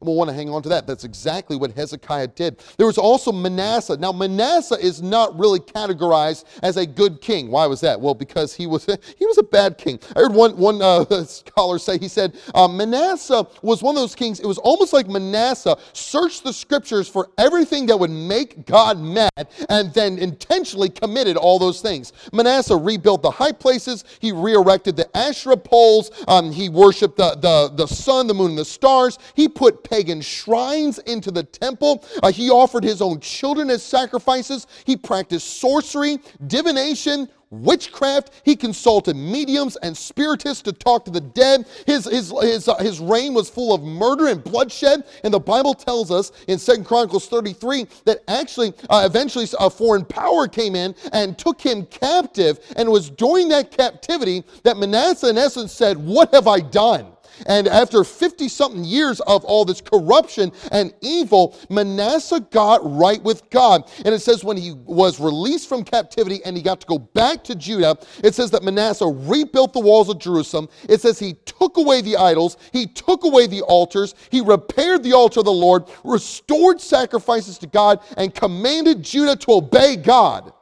[0.00, 0.86] And we'll want to hang on to that.
[0.86, 2.60] That's exactly what Hezekiah did.
[2.76, 3.96] There was also Manasseh.
[3.96, 7.50] Now, Manasseh is not really categorized as a good king.
[7.50, 8.00] Why was that?
[8.00, 8.84] Well, because he was
[9.16, 9.98] he was a bad king.
[10.16, 14.14] I heard one one uh, scholar say he said uh, Manasseh was one of those
[14.14, 14.40] kings.
[14.40, 19.48] It was almost like Manasseh searched the scriptures for everything that would make God mad,
[19.68, 22.12] and then intentionally committed all those things.
[22.32, 24.04] Manasseh rebuilt the high places.
[24.20, 26.10] He re-erected the Asherah poles.
[26.28, 29.18] Um, he worshipped the, the the sun, the moon, and the stars.
[29.34, 32.04] He put pagan shrines into the temple.
[32.22, 34.66] Uh, he offered his own children as sacrifices.
[34.84, 38.40] He practiced sorcery, divination, witchcraft.
[38.44, 41.66] He consulted mediums and spiritists to talk to the dead.
[41.86, 45.04] His, his, his, uh, his reign was full of murder and bloodshed.
[45.22, 50.04] And the Bible tells us in Second Chronicles 33 that actually, uh, eventually, a foreign
[50.04, 52.58] power came in and took him captive.
[52.76, 57.11] And was during that captivity that Manasseh, in essence, said, What have I done?
[57.46, 63.48] And after 50 something years of all this corruption and evil, Manasseh got right with
[63.50, 63.90] God.
[64.04, 67.44] And it says when he was released from captivity and he got to go back
[67.44, 70.68] to Judah, it says that Manasseh rebuilt the walls of Jerusalem.
[70.88, 75.12] It says he took away the idols, he took away the altars, he repaired the
[75.12, 80.52] altar of the Lord, restored sacrifices to God, and commanded Judah to obey God.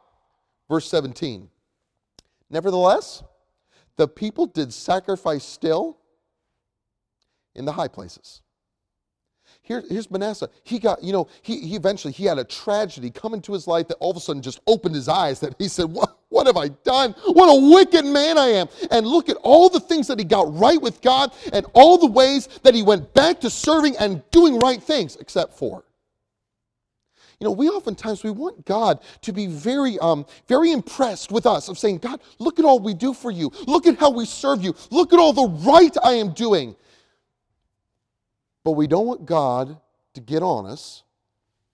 [0.69, 1.49] Verse 17.
[2.49, 3.23] Nevertheless,
[3.97, 6.00] the people did sacrifice still
[7.61, 8.43] in the high places.
[9.63, 10.49] Here, here's Manasseh.
[10.65, 13.87] He got, you know, he, he eventually, he had a tragedy come into his life
[13.89, 16.57] that all of a sudden just opened his eyes that he said, what, what have
[16.57, 17.15] I done?
[17.27, 18.69] What a wicked man I am.
[18.91, 22.07] And look at all the things that he got right with God and all the
[22.07, 25.85] ways that he went back to serving and doing right things, except for
[27.41, 31.69] You know, we oftentimes we want God to be very, um, very impressed with us
[31.69, 33.51] of saying, God, look at all we do for you.
[33.67, 34.75] Look at how we serve you.
[34.91, 36.77] Look at all the right I am doing.
[38.65, 39.79] But we don't want God
[40.15, 41.03] to get on us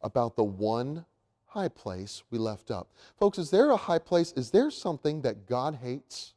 [0.03, 1.05] about the one
[1.47, 2.89] high place we left up.
[3.19, 4.33] Folks, is there a high place?
[4.37, 6.35] Is there something that God hates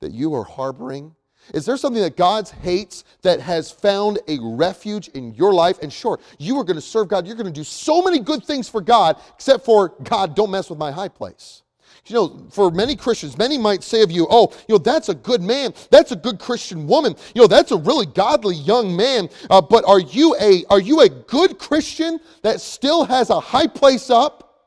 [0.00, 1.14] that you are harboring?
[1.54, 5.78] Is there something that God hates that has found a refuge in your life?
[5.82, 7.26] And sure, you are going to serve God.
[7.26, 10.70] You're going to do so many good things for God, except for God, don't mess
[10.70, 11.62] with my high place.
[12.06, 15.14] You know, for many Christians, many might say of you, oh, you know, that's a
[15.14, 15.74] good man.
[15.90, 17.14] That's a good Christian woman.
[17.34, 19.28] You know, that's a really godly young man.
[19.48, 23.66] Uh, but are you a are you a good Christian that still has a high
[23.66, 24.62] place up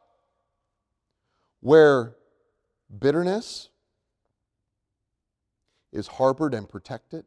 [1.61, 2.15] where
[2.99, 3.69] bitterness
[5.91, 7.25] is harbored and protected?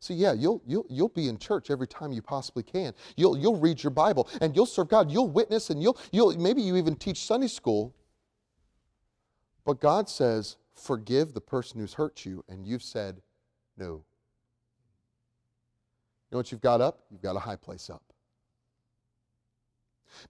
[0.00, 2.92] So yeah, you'll, you'll, you'll be in church every time you possibly can.
[3.16, 5.10] You'll, you'll read your Bible and you'll serve God.
[5.10, 7.94] You'll witness and you'll, you'll, maybe you even teach Sunday school.
[9.64, 13.20] But God says, forgive the person who's hurt you, and you've said
[13.76, 13.84] no.
[13.84, 14.04] You
[16.32, 17.00] know what you've got up?
[17.10, 18.02] You've got a high place up.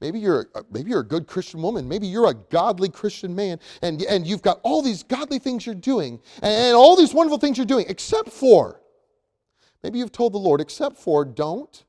[0.01, 1.89] Maybe you're, a, maybe you're a good Christian woman.
[1.89, 5.75] Maybe you're a godly Christian man, and, and you've got all these godly things you're
[5.75, 8.81] doing, and, and all these wonderful things you're doing, except for,
[9.83, 11.85] maybe you've told the Lord, except for, don't,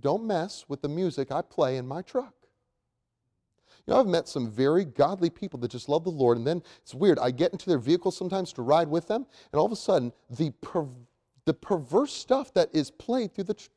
[0.00, 2.34] don't mess with the music I play in my truck.
[3.86, 6.62] You know, I've met some very godly people that just love the Lord, and then
[6.82, 7.18] it's weird.
[7.18, 10.12] I get into their vehicle sometimes to ride with them, and all of a sudden,
[10.28, 10.86] the, per-
[11.44, 13.68] the perverse stuff that is played through the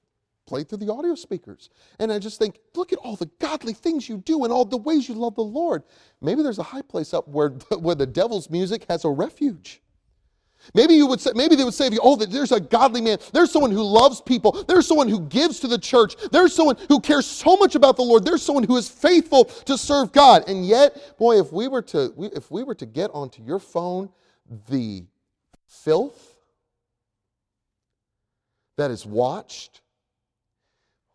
[0.45, 1.69] played through the audio speakers.
[1.99, 4.77] And I just think, look at all the godly things you do and all the
[4.77, 5.83] ways you love the Lord.
[6.21, 9.81] Maybe there's a high place up where, where the devil's music has a refuge.
[10.73, 13.17] Maybe you would say, maybe they would say you, oh, there's a godly man.
[13.33, 14.63] There's someone who loves people.
[14.67, 16.15] There's someone who gives to the church.
[16.31, 18.25] There's someone who cares so much about the Lord.
[18.25, 20.43] There's someone who is faithful to serve God.
[20.47, 24.09] And yet, boy, if we were to if we were to get onto your phone
[24.69, 25.05] the
[25.67, 26.35] filth
[28.77, 29.81] that is watched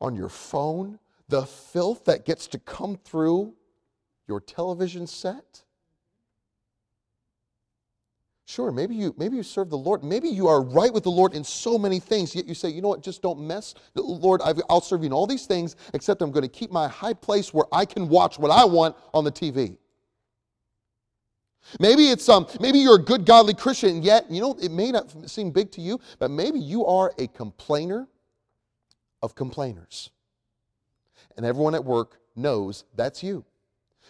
[0.01, 3.55] on your phone, the filth that gets to come through
[4.27, 5.65] your television set,
[8.49, 10.03] Sure, maybe you maybe you serve the Lord.
[10.03, 12.35] Maybe you are right with the Lord in so many things.
[12.35, 13.03] Yet you say, you know what?
[13.03, 13.75] Just don't mess.
[13.95, 16.89] Lord, i will serve you in all these things, except I'm going to keep my
[16.89, 19.77] high place where I can watch what I want on the TV.
[21.79, 25.29] Maybe it's um maybe you're a good godly Christian, yet you know it may not
[25.29, 28.09] seem big to you, but maybe you are a complainer
[29.21, 30.09] of complainers,
[31.37, 33.45] and everyone at work knows that's you.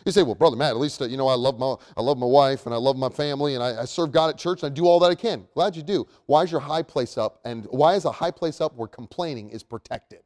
[0.04, 2.18] You say, well, Brother Matt, at least, uh, you know, I love, my, I love
[2.18, 4.72] my wife and I love my family and I, I serve God at church and
[4.72, 5.46] I do all that I can.
[5.54, 6.06] Glad you do.
[6.26, 7.40] Why is your high place up?
[7.44, 10.20] And why is a high place up where complaining is protected?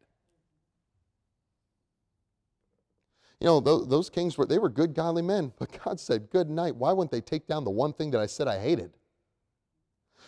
[3.41, 6.49] You know, those, those kings were, they were good, godly men, but God said, good
[6.49, 6.77] night.
[6.77, 8.93] Why wouldn't they take down the one thing that I said I hated?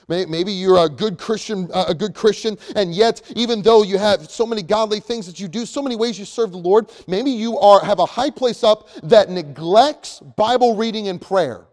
[0.08, 4.30] Maybe you're a good Christian, uh, a good Christian, and yet, even though you have
[4.30, 7.30] so many godly things that you do, so many ways you serve the Lord, maybe
[7.30, 11.66] you are have a high place up that neglects Bible reading and prayer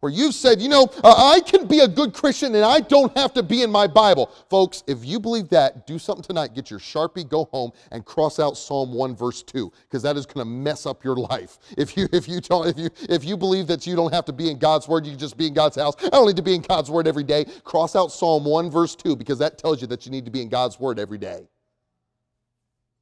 [0.00, 3.16] where you've said, you know, uh, I can be a good Christian and I don't
[3.16, 4.30] have to be in my Bible.
[4.48, 6.54] Folks, if you believe that, do something tonight.
[6.54, 10.26] Get your Sharpie, go home, and cross out Psalm 1, verse 2, because that is
[10.26, 11.58] going to mess up your life.
[11.76, 14.32] If you, if, you don't, if, you, if you believe that you don't have to
[14.32, 15.94] be in God's Word, you can just be in God's house.
[16.04, 17.44] I don't need to be in God's Word every day.
[17.64, 20.42] Cross out Psalm 1, verse 2, because that tells you that you need to be
[20.42, 21.48] in God's Word every day.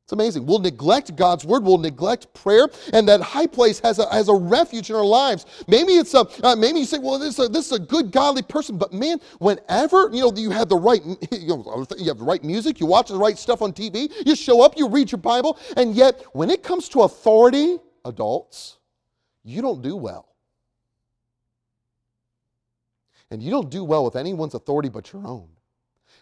[0.07, 0.47] It's amazing.
[0.47, 1.64] We'll neglect God's word.
[1.64, 5.47] We'll neglect prayer, and that high place has a, has a refuge in our lives.
[5.66, 8.12] Maybe it's a uh, maybe you say, well, this is, a, this is a good
[8.12, 12.19] godly person, but man, whenever you know you have the right you, know, you have
[12.19, 15.11] the right music, you watch the right stuff on TV, you show up, you read
[15.11, 18.79] your Bible, and yet when it comes to authority, adults,
[19.42, 20.29] you don't do well.
[23.33, 25.49] And you don't do well with anyone's authority but your own.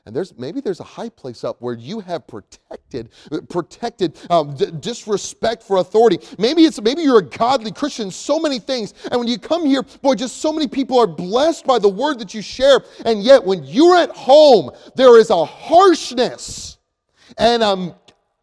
[0.07, 3.09] And there's maybe there's a high place up where you have protected
[3.49, 6.19] protected um, d- disrespect for authority.
[6.39, 9.83] Maybe it's maybe you're a godly Christian, so many things, and when you come here,
[10.03, 12.83] boy, just so many people are blessed by the word that you share.
[13.07, 16.77] And yet, when you're at home, there is a harshness
[17.39, 17.95] and um,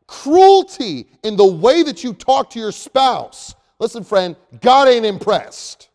[0.08, 3.54] cruelty in the way that you talk to your spouse.
[3.78, 5.90] Listen, friend, God ain't impressed.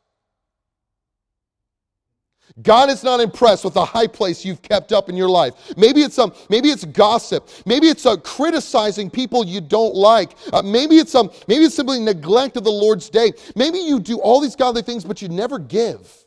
[2.62, 5.55] God is not impressed with the high place you've kept up in your life.
[5.77, 7.49] Maybe it's um, maybe it's gossip.
[7.66, 10.33] Maybe it's uh, criticizing people you don't like.
[10.53, 13.33] Uh, maybe it's um, maybe it's simply neglect of the Lord's day.
[13.57, 16.25] Maybe you do all these godly things, but you never give.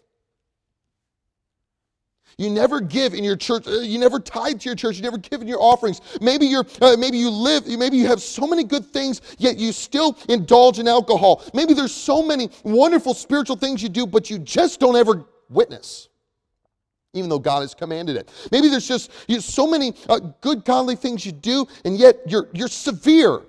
[2.38, 3.68] You never give in your church.
[3.68, 4.96] uh, You never tithe to your church.
[4.96, 6.00] You never give in your offerings.
[6.22, 7.68] Maybe you're, uh, maybe you live.
[7.68, 11.44] Maybe you have so many good things, yet you still indulge in alcohol.
[11.54, 16.08] Maybe there's so many wonderful spiritual things you do, but you just don't ever witness,
[17.14, 18.32] even though God has commanded it.
[18.52, 22.68] Maybe there's just so many uh, good godly things you do, and yet you're you're
[22.68, 23.42] severe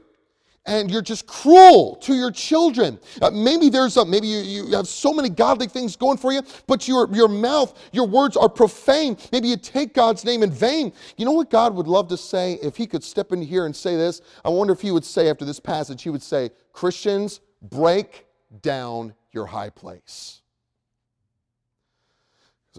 [0.67, 2.99] and you're just cruel to your children.
[3.21, 6.43] Uh, maybe there's a, maybe you, you have so many godly things going for you,
[6.67, 9.17] but your, your mouth, your words are profane.
[9.33, 10.93] Maybe you take God's name in vain.
[11.17, 13.75] You know what God would love to say if he could step in here and
[13.75, 14.21] say this?
[14.45, 18.27] I wonder if he would say after this passage, he would say, Christians, break
[18.61, 20.43] down your high place.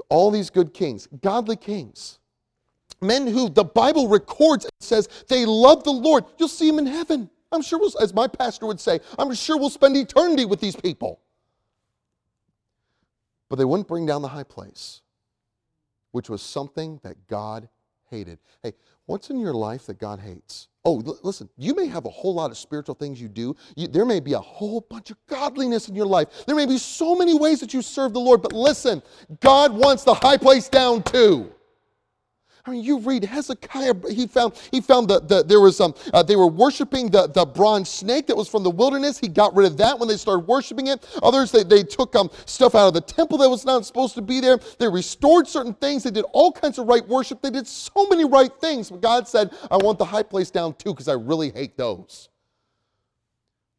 [0.10, 2.20] All these good kings, godly kings,
[3.02, 6.86] men who the Bible records and says they love the Lord, you'll see them in
[6.86, 7.30] heaven.
[7.52, 10.76] I'm sure, we'll, as my pastor would say, I'm sure we'll spend eternity with these
[10.76, 11.20] people.
[13.50, 15.02] But they wouldn't bring down the high place,
[16.12, 17.68] which was something that God
[18.10, 18.39] hated.
[18.64, 18.74] Hey,
[19.06, 20.70] what's in your life that God hates?
[20.84, 23.55] Oh, l- listen, you may have a whole lot of spiritual things you do.
[23.75, 26.27] You, there may be a whole bunch of godliness in your life.
[26.47, 29.03] There may be so many ways that you serve the Lord, but listen,
[29.41, 31.51] God wants the high place down too.
[32.66, 33.95] I mean, you read Hezekiah.
[34.09, 35.95] He found he found that the, there was some.
[36.14, 39.18] Uh, they were worshiping the, the bronze snake that was from the wilderness.
[39.18, 41.05] He got rid of that when they started worshiping it.
[41.24, 44.22] Others they, they took um, stuff out of the temple that was not supposed to
[44.22, 44.59] be there.
[44.78, 46.03] They restored certain things.
[46.03, 47.41] They did all kinds of right worship.
[47.41, 48.91] They did so many right things.
[48.91, 52.30] But God said, "I want the high place down too, because I really hate those."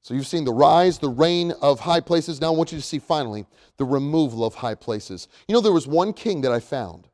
[0.01, 2.41] So you've seen the rise, the reign of high places.
[2.41, 5.29] Now I want you to see finally the removal of high places.
[5.47, 7.07] You know, there was one king that I found.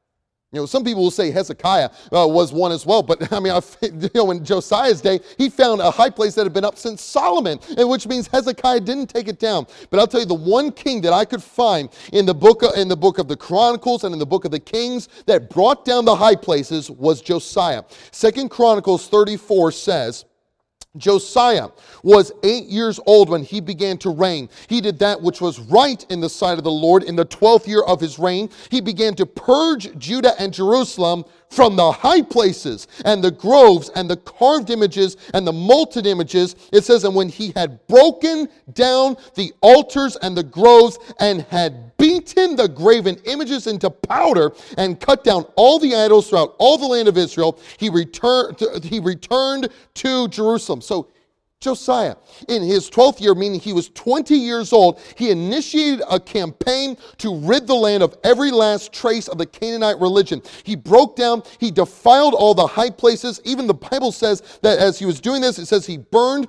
[0.50, 3.52] You know, some people will say Hezekiah uh, was one as well, but I mean,
[3.52, 6.78] I, you know, in Josiah's day, he found a high place that had been up
[6.78, 9.66] since Solomon, and which means Hezekiah didn't take it down.
[9.90, 12.74] But I'll tell you, the one king that I could find in the book of,
[12.76, 15.84] in the book of the Chronicles and in the book of the Kings that brought
[15.84, 17.82] down the high places was Josiah.
[18.10, 20.24] Second Chronicles 34 says.
[20.98, 21.68] Josiah
[22.02, 24.48] was eight years old when he began to reign.
[24.68, 27.66] He did that which was right in the sight of the Lord in the twelfth
[27.66, 28.50] year of his reign.
[28.70, 34.10] He began to purge Judah and Jerusalem from the high places and the groves and
[34.10, 36.56] the carved images and the molten images.
[36.72, 41.87] It says, and when he had broken down the altars and the groves and had
[41.98, 46.86] beaten the graven images into powder and cut down all the idols throughout all the
[46.86, 50.80] land of Israel, he returned, he returned to Jerusalem.
[50.80, 51.08] So
[51.60, 52.14] Josiah,
[52.46, 57.36] in his 12th year, meaning he was 20 years old, he initiated a campaign to
[57.40, 60.40] rid the land of every last trace of the Canaanite religion.
[60.62, 63.40] He broke down, he defiled all the high places.
[63.44, 66.46] Even the Bible says that as he was doing this, it says he burned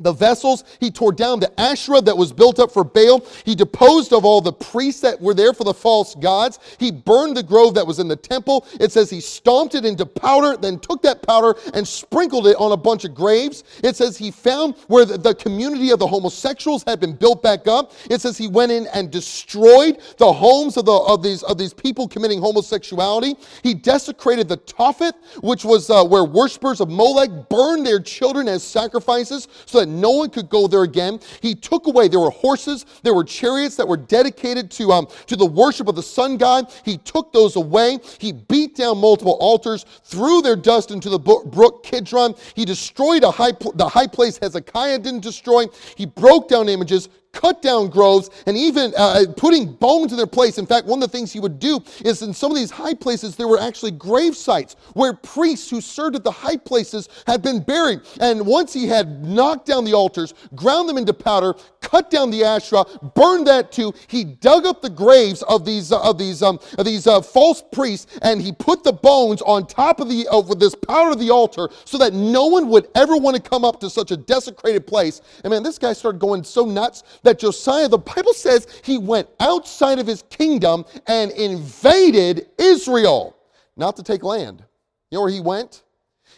[0.00, 0.64] the vessels.
[0.80, 3.24] He tore down the Asherah that was built up for Baal.
[3.44, 6.58] He deposed of all the priests that were there for the false gods.
[6.78, 8.66] He burned the grove that was in the temple.
[8.80, 12.72] It says he stomped it into powder, then took that powder and sprinkled it on
[12.72, 13.64] a bunch of graves.
[13.84, 17.92] It says he found where the, community of the homosexuals had been built back up.
[18.10, 21.72] It says he went in and destroyed the homes of, the, of, these, of these
[21.72, 23.36] people committing homosexuality.
[23.62, 28.62] He desecrated the Tophet, which was uh, where worshippers of Molech burned their children as
[28.62, 31.20] sacrifices so that no one could go there again.
[31.40, 35.36] He took away, there were horses, there were chariots that were dedicated to, um, to
[35.36, 36.72] the worship of the sun god.
[36.84, 37.98] He took those away.
[38.18, 42.34] He beat down multiple altars, threw their dust into the brook Kidron.
[42.54, 45.66] He destroyed a high, the high place Hezekiah didn't destroy.
[45.96, 50.58] He broke down images, cut down groves, and even uh, putting bones in their place.
[50.58, 52.94] In fact, one of the things he would do is in some of these high
[52.94, 57.42] places, there were actually grave sites where priests who served at the high places had
[57.42, 58.00] been buried.
[58.20, 62.44] And once he had knocked down the altars, ground them into powder, cut down the
[62.44, 66.58] Asherah, burned that too, he dug up the graves of these, uh, of these, um,
[66.78, 70.58] of these uh, false priests, and he put the bones on top of, the, of
[70.58, 73.80] this powder of the altar so that no one would ever want to come up
[73.80, 75.20] to such a desecrated place.
[75.44, 79.28] And man, this guy started going so nuts that Josiah, the Bible says he went
[79.40, 83.36] outside of his kingdom and invaded Israel,
[83.76, 84.64] not to take land.
[85.10, 85.82] You know where he went?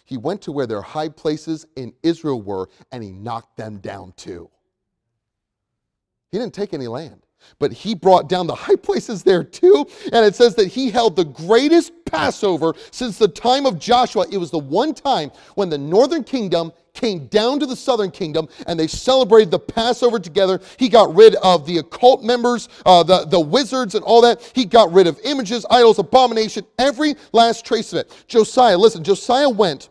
[0.05, 4.13] He went to where their high places in Israel were and he knocked them down
[4.17, 4.51] too.
[6.31, 7.27] He didn't take any land,
[7.59, 9.87] but he brought down the high places there too.
[10.13, 14.27] And it says that he held the greatest Passover since the time of Joshua.
[14.31, 18.49] It was the one time when the northern kingdom came down to the southern kingdom
[18.67, 20.61] and they celebrated the Passover together.
[20.79, 24.51] He got rid of the occult members, uh, the, the wizards, and all that.
[24.55, 28.25] He got rid of images, idols, abomination, every last trace of it.
[28.29, 29.89] Josiah, listen, Josiah went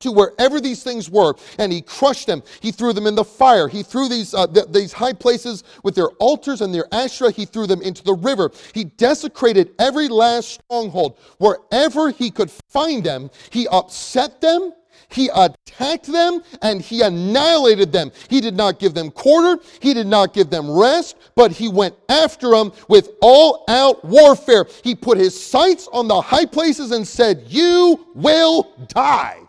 [0.00, 3.68] to wherever these things were and he crushed them he threw them in the fire
[3.68, 7.44] he threw these, uh, th- these high places with their altars and their asherah he
[7.44, 13.30] threw them into the river he desecrated every last stronghold wherever he could find them
[13.50, 14.72] he upset them
[15.08, 18.12] he attacked them and he annihilated them.
[18.28, 21.94] He did not give them quarter, he did not give them rest, but he went
[22.08, 24.66] after them with all out warfare.
[24.82, 29.48] He put his sights on the high places and said, You will die.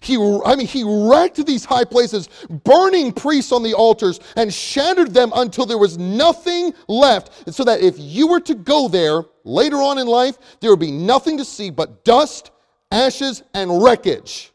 [0.00, 2.28] He, I mean, he wrecked these high places,
[2.64, 7.52] burning priests on the altars, and shattered them until there was nothing left.
[7.54, 10.90] So that if you were to go there later on in life, there would be
[10.90, 12.50] nothing to see but dust,
[12.92, 14.52] ashes, and wreckage.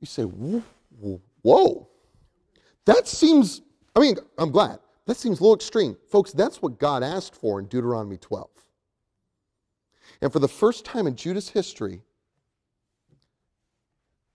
[0.00, 1.88] You say, whoa,
[2.84, 3.62] that seems,
[3.96, 4.80] I mean, I'm glad.
[5.06, 5.96] That seems a little extreme.
[6.10, 8.50] Folks, that's what God asked for in Deuteronomy 12.
[10.20, 12.02] And for the first time in Judah's history,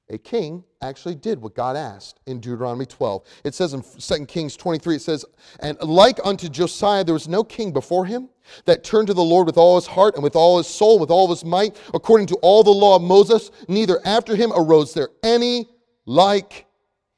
[0.10, 3.24] a king actually did what God asked in Deuteronomy 12.
[3.44, 5.26] It says in 2 Kings 23, it says,
[5.60, 8.30] And like unto Josiah, there was no king before him
[8.66, 11.12] that turned to the Lord with all his heart and with all his soul, with
[11.12, 15.10] all his might, according to all the law of Moses, neither after him arose there
[15.22, 15.70] any
[16.06, 16.66] like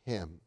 [0.06, 0.40] him.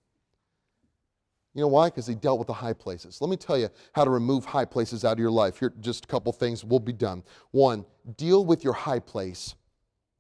[1.55, 1.87] You know why?
[1.87, 3.21] Because he dealt with the high places.
[3.21, 5.59] Let me tell you how to remove high places out of your life.
[5.61, 7.23] Here, just a couple things, we'll be done.
[7.53, 7.87] One,
[8.17, 9.55] deal with your high place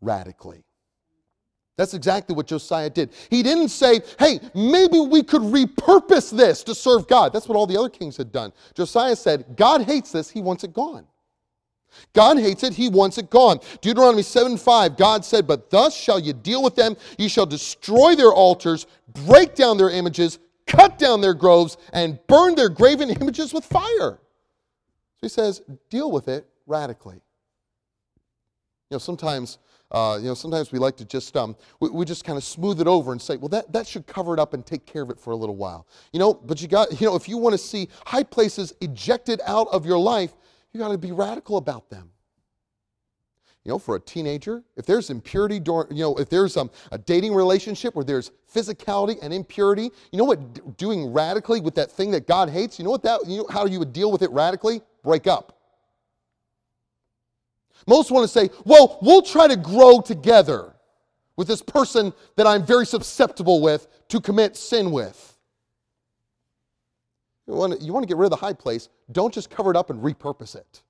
[0.00, 0.64] radically.
[1.76, 3.10] That's exactly what Josiah did.
[3.30, 7.32] He didn't say, hey, maybe we could repurpose this to serve God.
[7.32, 8.52] That's what all the other kings had done.
[8.74, 11.06] Josiah said, God hates this, he wants it gone.
[12.12, 13.58] God hates it, he wants it gone.
[13.80, 16.96] Deuteronomy 7 5, God said, But thus shall you deal with them.
[17.18, 18.86] You shall destroy their altars,
[19.26, 24.18] break down their images, cut down their groves, and burn their graven images with fire.
[24.18, 27.20] So he says, Deal with it radically.
[28.90, 29.58] You know, sometimes
[29.90, 32.80] uh, you know, sometimes we like to just, um, we, we just kind of smooth
[32.80, 35.10] it over and say, well, that, that should cover it up and take care of
[35.10, 35.86] it for a little while.
[36.12, 39.40] You know, but you got, you know, if you want to see high places ejected
[39.46, 40.32] out of your life,
[40.72, 42.10] you got to be radical about them.
[43.64, 47.34] You know, for a teenager, if there's impurity, you know, if there's um, a dating
[47.34, 52.26] relationship where there's physicality and impurity, you know what doing radically with that thing that
[52.26, 54.82] God hates, you know what that, you know how you would deal with it radically?
[55.02, 55.53] Break up.
[57.86, 60.74] Most want to say, well, we'll try to grow together
[61.36, 65.36] with this person that I'm very susceptible with to commit sin with.
[67.46, 69.70] You want, to, you want to get rid of the high place, don't just cover
[69.70, 70.82] it up and repurpose it.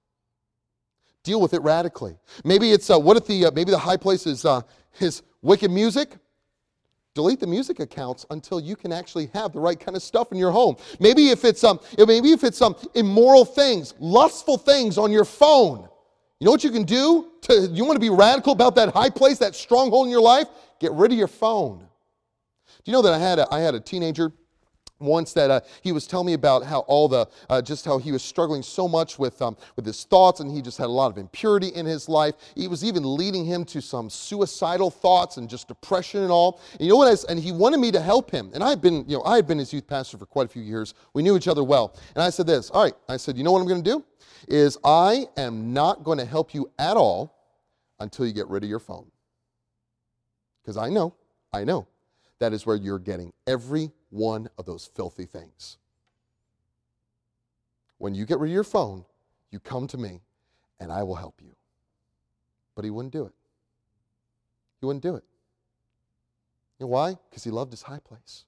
[1.24, 2.16] Deal with it radically.
[2.44, 4.60] Maybe it's, uh, what if the, uh, maybe the high place is, uh,
[5.00, 6.16] is wicked music?
[7.14, 10.38] delete the music accounts until you can actually have the right kind of stuff in
[10.38, 14.98] your home maybe if it's um maybe if it's some um, immoral things lustful things
[14.98, 15.88] on your phone
[16.40, 17.30] you know what you can do?
[17.42, 20.48] To, you want to be radical about that high place, that stronghold in your life?
[20.80, 21.78] Get rid of your phone.
[21.78, 24.32] Do you know that I had a, I had a teenager
[25.04, 28.12] once that uh, he was telling me about how all the uh, just how he
[28.12, 31.10] was struggling so much with um, with his thoughts and he just had a lot
[31.10, 32.34] of impurity in his life.
[32.56, 36.60] It was even leading him to some suicidal thoughts and just depression and all.
[36.72, 38.50] And you know what I, and he wanted me to help him.
[38.54, 40.50] And i had been you know i had been his youth pastor for quite a
[40.50, 40.94] few years.
[41.12, 41.96] We knew each other well.
[42.14, 42.94] And i said this all right.
[43.08, 44.04] I said you know what i'm going to do?
[44.48, 47.34] Is I am not going to help you at all
[48.00, 49.10] until you get rid of your phone.
[50.62, 51.14] Because I know,
[51.52, 51.86] I know,
[52.40, 55.76] that is where you're getting every one of those filthy things.
[57.98, 59.04] When you get rid of your phone,
[59.50, 60.20] you come to me
[60.78, 61.50] and I will help you.
[62.76, 63.32] But he wouldn't do it.
[64.80, 65.24] He wouldn't do it.
[66.78, 67.16] You know why?
[67.28, 68.44] Because he loved his high place.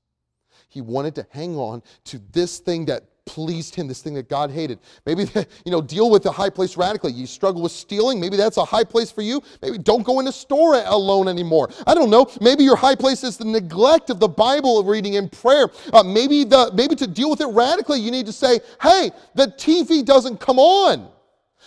[0.68, 4.50] He wanted to hang on to this thing that pleased him, this thing that God
[4.50, 4.78] hated.
[5.04, 5.24] Maybe,
[5.64, 7.12] you know, deal with the high place radically.
[7.12, 8.18] You struggle with stealing.
[8.18, 9.42] Maybe that's a high place for you.
[9.60, 11.68] Maybe don't go in a store alone anymore.
[11.86, 12.30] I don't know.
[12.40, 15.68] Maybe your high place is the neglect of the Bible reading and prayer.
[15.92, 19.48] Uh, maybe, the, maybe to deal with it radically, you need to say, hey, the
[19.48, 21.08] TV doesn't come on.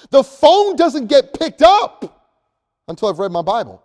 [0.10, 2.26] The phone doesn't get picked up
[2.88, 3.84] until I've read my Bible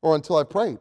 [0.00, 0.78] or until I've prayed.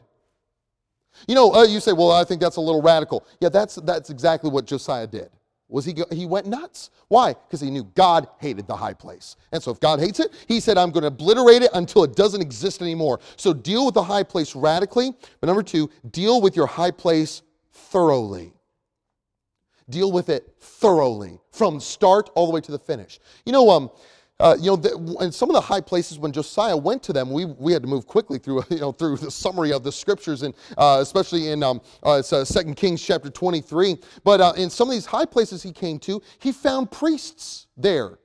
[1.27, 3.25] You know, uh, you say, well, I think that's a little radical.
[3.39, 5.29] Yeah, that's, that's exactly what Josiah did.
[5.69, 6.91] Was he, he went nuts.
[7.07, 7.33] Why?
[7.33, 9.37] Because he knew God hated the high place.
[9.51, 12.15] And so if God hates it, he said, I'm going to obliterate it until it
[12.15, 13.19] doesn't exist anymore.
[13.37, 15.13] So deal with the high place radically.
[15.39, 17.41] But number two, deal with your high place
[17.71, 18.53] thoroughly.
[19.89, 23.19] Deal with it thoroughly from start all the way to the finish.
[23.45, 23.89] You know, um,
[24.43, 27.31] uh, you know, the, in some of the high places when Josiah went to them,
[27.31, 30.43] we, we had to move quickly through, you know, through the summary of the scriptures,
[30.43, 33.97] and uh, especially in um, uh, it's, uh, 2 Kings chapter 23.
[34.25, 38.19] But uh, in some of these high places he came to, he found priests there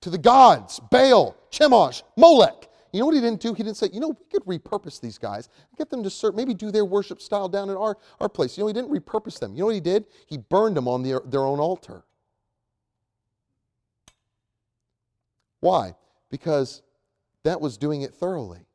[0.00, 2.68] to the gods, Baal, Chemosh, Molech.
[2.94, 3.52] You know what he didn't do?
[3.52, 6.54] He didn't say, you know, we could repurpose these guys, get them to serve, maybe
[6.54, 8.56] do their worship style down at our, our place.
[8.56, 9.54] You know, he didn't repurpose them.
[9.54, 10.06] You know what he did?
[10.26, 12.04] He burned them on their, their own altar.
[15.62, 15.94] Why?
[16.28, 16.82] Because
[17.44, 18.66] that was doing it thoroughly.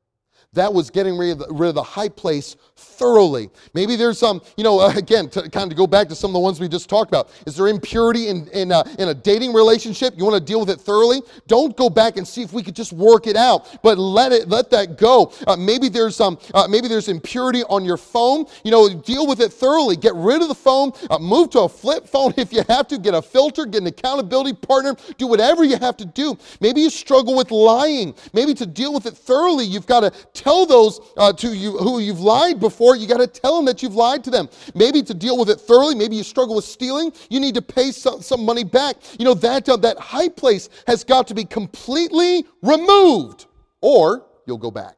[0.58, 3.50] That was getting rid of, the, rid of the high place thoroughly.
[3.76, 6.40] Maybe there's some, you know, again, to kind of go back to some of the
[6.40, 7.30] ones we just talked about.
[7.46, 10.16] Is there impurity in, in, a, in a dating relationship?
[10.18, 11.22] You want to deal with it thoroughly?
[11.46, 14.50] Don't go back and see if we could just work it out, but let it
[14.50, 15.32] let that go.
[15.46, 18.46] Uh, maybe there's some, uh, maybe there's impurity on your phone.
[18.64, 19.96] You know, deal with it thoroughly.
[19.96, 20.92] Get rid of the phone.
[21.10, 22.98] Uh, move to a flip phone if you have to.
[22.98, 23.66] Get a filter.
[23.66, 24.96] Get an accountability partner.
[25.18, 26.38] Do whatever you have to do.
[26.62, 28.16] Maybe you struggle with lying.
[28.34, 30.12] Maybe to deal with it thoroughly, you've got to
[30.48, 33.84] tell those uh, to you who you've lied before, you got to tell them that
[33.84, 34.48] you've lied to them.
[34.74, 37.92] Maybe to deal with it thoroughly, maybe you struggle with stealing, you need to pay
[37.92, 38.96] some, some money back.
[39.20, 43.48] You know, that, uh, that high place has got to be completely removed,
[43.82, 44.96] or you'll go back.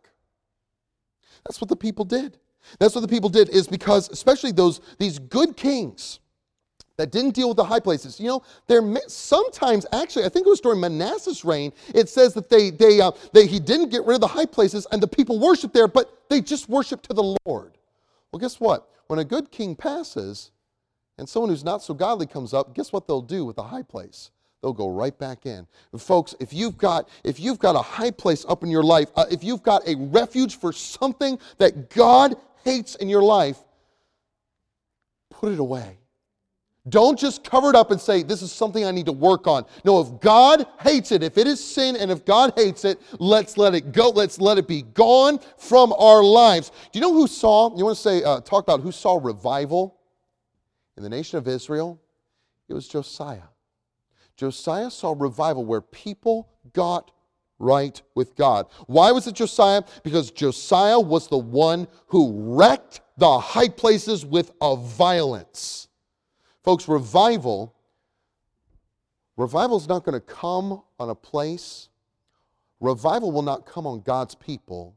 [1.46, 2.38] That's what the people did.
[2.78, 6.20] That's what the people did, is because, especially those these good kings,
[7.00, 8.20] that didn't deal with the high places.
[8.20, 11.72] You know, there sometimes actually, I think it was during Manasseh's reign.
[11.96, 14.86] It says that they they uh, they he didn't get rid of the high places,
[14.92, 17.78] and the people worshiped there, but they just worshiped to the Lord.
[18.32, 18.90] Well, guess what?
[19.08, 20.52] When a good king passes,
[21.18, 23.84] and someone who's not so godly comes up, guess what they'll do with the high
[23.84, 24.30] place?
[24.62, 25.66] They'll go right back in.
[25.94, 29.08] And folks, if you've got if you've got a high place up in your life,
[29.16, 32.36] uh, if you've got a refuge for something that God
[32.66, 33.58] hates in your life,
[35.30, 35.99] put it away
[36.90, 39.66] don't just cover it up and say, This is something I need to work on.
[39.84, 43.58] No, if God hates it, if it is sin and if God hates it, let's
[43.58, 44.10] let it go.
[44.10, 46.72] Let's let it be gone from our lives.
[46.92, 50.00] Do you know who saw, you want to say, uh, talk about who saw revival
[50.98, 52.00] in the nation of Israel?
[52.68, 53.50] It was Josiah.
[54.38, 57.12] Josiah saw revival where people got
[57.58, 58.68] right with God.
[58.88, 59.84] Why was it Josiah?
[60.04, 65.89] Because Josiah was the one who wrecked the high places with a violence.
[66.70, 67.74] Folks, revival,
[69.38, 71.90] revival is not going to come on a place.
[72.80, 74.96] Revival will not come on God's people.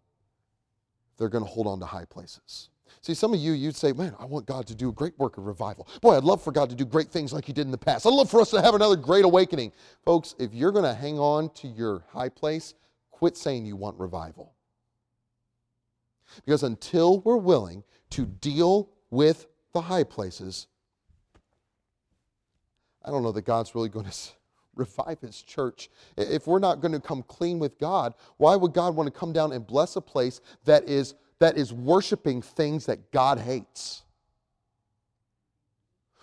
[1.17, 2.69] They're going to hold on to high places.
[3.01, 5.39] See, some of you, you'd say, man, I want God to do a great work
[5.39, 5.89] of revival.
[6.03, 8.05] Boy, I'd love for God to do great things like He did in the past.
[8.05, 9.73] I'd love for us to have another great awakening.
[10.05, 12.75] Folks, if you're going to hang on to your high place,
[13.11, 14.53] quit saying you want revival.
[16.45, 20.67] Because until we're willing to deal with the high places,
[23.05, 24.17] I don't know that God's really going to
[24.75, 25.91] revive his church.
[26.17, 29.33] If we're not going to come clean with God, why would God want to come
[29.33, 34.03] down and bless a place that is that is worshiping things that God hates?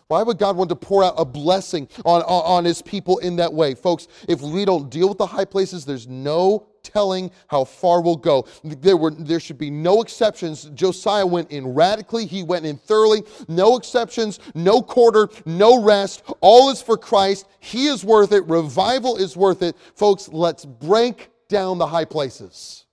[0.09, 3.53] Why would God want to pour out a blessing on, on, his people in that
[3.53, 3.75] way?
[3.75, 8.15] Folks, if we don't deal with the high places, there's no telling how far we'll
[8.15, 8.47] go.
[8.63, 10.63] There, were, there should be no exceptions.
[10.73, 13.21] Josiah went in radically, he went in thoroughly.
[13.47, 16.23] No exceptions, no quarter, no rest.
[16.41, 17.47] All is for Christ.
[17.59, 18.43] He is worth it.
[18.47, 19.77] Revival is worth it.
[19.93, 22.87] Folks, let's break down the high places.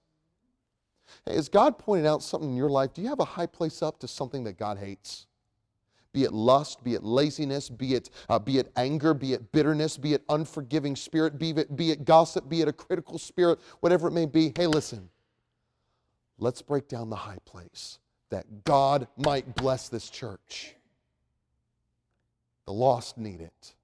[1.25, 3.83] Hey, as God pointed out something in your life, do you have a high place
[3.83, 5.27] up to something that God hates?
[6.17, 9.99] Be it lust, be it laziness, be it, uh, be it anger, be it bitterness,
[9.99, 14.09] be it unforgiving spirit, be it, be it gossip, be it a critical spirit, whatever
[14.09, 14.51] it may be.
[14.57, 15.11] Hey, listen,
[16.39, 17.99] let's break down the high place
[18.31, 20.75] that God might bless this church.
[22.65, 23.75] The lost need it.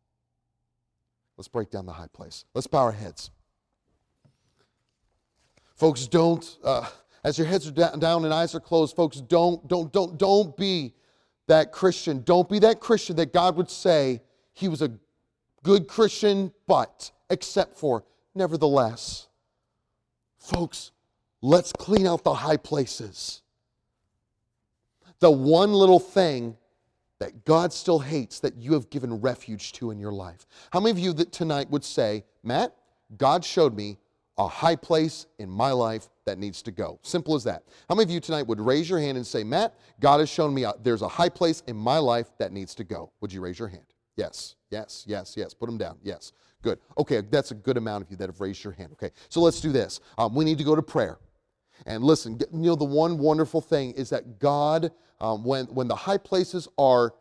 [1.37, 2.47] Let's break down the high place.
[2.55, 3.31] Let's bow our heads.
[5.75, 6.89] Folks, don't, uh,
[7.25, 10.95] as your heads are down and eyes are closed, folks, don't, don't, don't, don't be
[11.47, 12.23] that Christian.
[12.23, 14.23] Don't be that Christian that God would say
[14.53, 14.93] he was a
[15.63, 19.29] good Christian, but, except for, nevertheless.
[20.39, 20.93] Folks,
[21.41, 23.43] let's clean out the high places.
[25.21, 26.57] The one little thing
[27.21, 30.45] that God still hates that you have given refuge to in your life.
[30.73, 32.75] How many of you that tonight would say, Matt,
[33.17, 33.99] God showed me
[34.43, 36.99] a high place in my life that needs to go.
[37.03, 37.63] Simple as that.
[37.89, 40.53] How many of you tonight would raise your hand and say, Matt, God has shown
[40.53, 43.13] me a, there's a high place in my life that needs to go?
[43.21, 43.85] Would you raise your hand?
[44.17, 45.55] Yes, yes, yes, yes.
[45.55, 45.99] Put them down.
[46.03, 46.33] Yes.
[46.63, 46.79] Good.
[46.99, 48.91] Okay, that's a good amount of you that have raised your hand.
[48.93, 50.01] Okay, so let's do this.
[50.19, 51.19] Um, we need to go to prayer.
[51.87, 55.97] And listen, you know, the one wonderful thing is that God, um, when, when the
[55.97, 57.15] high places are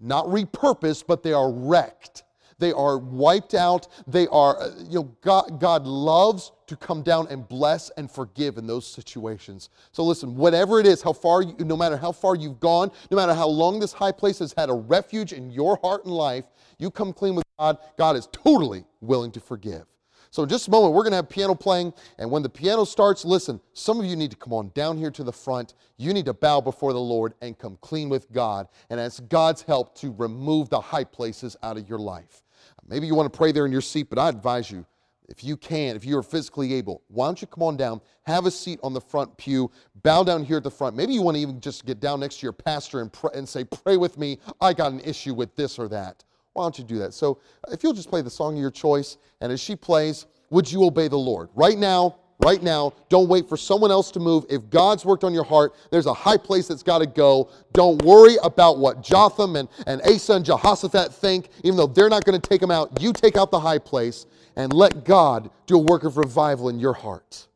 [0.00, 2.24] not repurposed, but they are wrecked,
[2.58, 3.88] they are wiped out.
[4.06, 8.58] They are, uh, you know, God, God loves to come down and bless and forgive
[8.58, 9.70] in those situations.
[9.92, 13.16] So listen, whatever it is, how far, you, no matter how far you've gone, no
[13.16, 16.44] matter how long this high place has had a refuge in your heart and life,
[16.78, 19.84] you come clean with God, God is totally willing to forgive.
[20.30, 21.94] So, in just a moment, we're going to have piano playing.
[22.18, 25.10] And when the piano starts, listen, some of you need to come on down here
[25.12, 25.72] to the front.
[25.96, 29.62] You need to bow before the Lord and come clean with God and ask God's
[29.62, 32.42] help to remove the high places out of your life.
[32.88, 34.84] Maybe you want to pray there in your seat, but I advise you,
[35.28, 38.46] if you can, if you are physically able, why don't you come on down, have
[38.46, 39.70] a seat on the front pew,
[40.02, 40.96] bow down here at the front.
[40.96, 43.46] Maybe you want to even just get down next to your pastor and, pray, and
[43.46, 44.38] say, Pray with me.
[44.60, 46.24] I got an issue with this or that.
[46.54, 47.12] Why don't you do that?
[47.12, 50.70] So if you'll just play the song of your choice, and as she plays, would
[50.70, 51.50] you obey the Lord?
[51.54, 54.46] Right now, right now, don't wait for someone else to move.
[54.48, 57.50] If God's worked on your heart, there's a high place that's got to go.
[57.72, 62.24] Don't worry about what Jotham and, and Asa and Jehoshaphat think, even though they're not
[62.24, 63.00] going to take them out.
[63.00, 64.26] You take out the high place
[64.56, 67.46] and let God do a work of revival in your heart.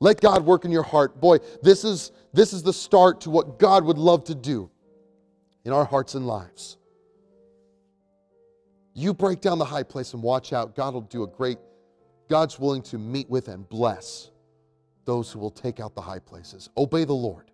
[0.00, 1.20] Let God work in your heart.
[1.20, 4.70] Boy, this is, this is the start to what God would love to do
[5.64, 6.76] in our hearts and lives.
[8.94, 10.74] You break down the high place and watch out.
[10.74, 11.58] God will do a great,
[12.28, 14.30] God's willing to meet with and bless
[15.04, 16.68] those who will take out the high places.
[16.76, 17.50] Obey the Lord.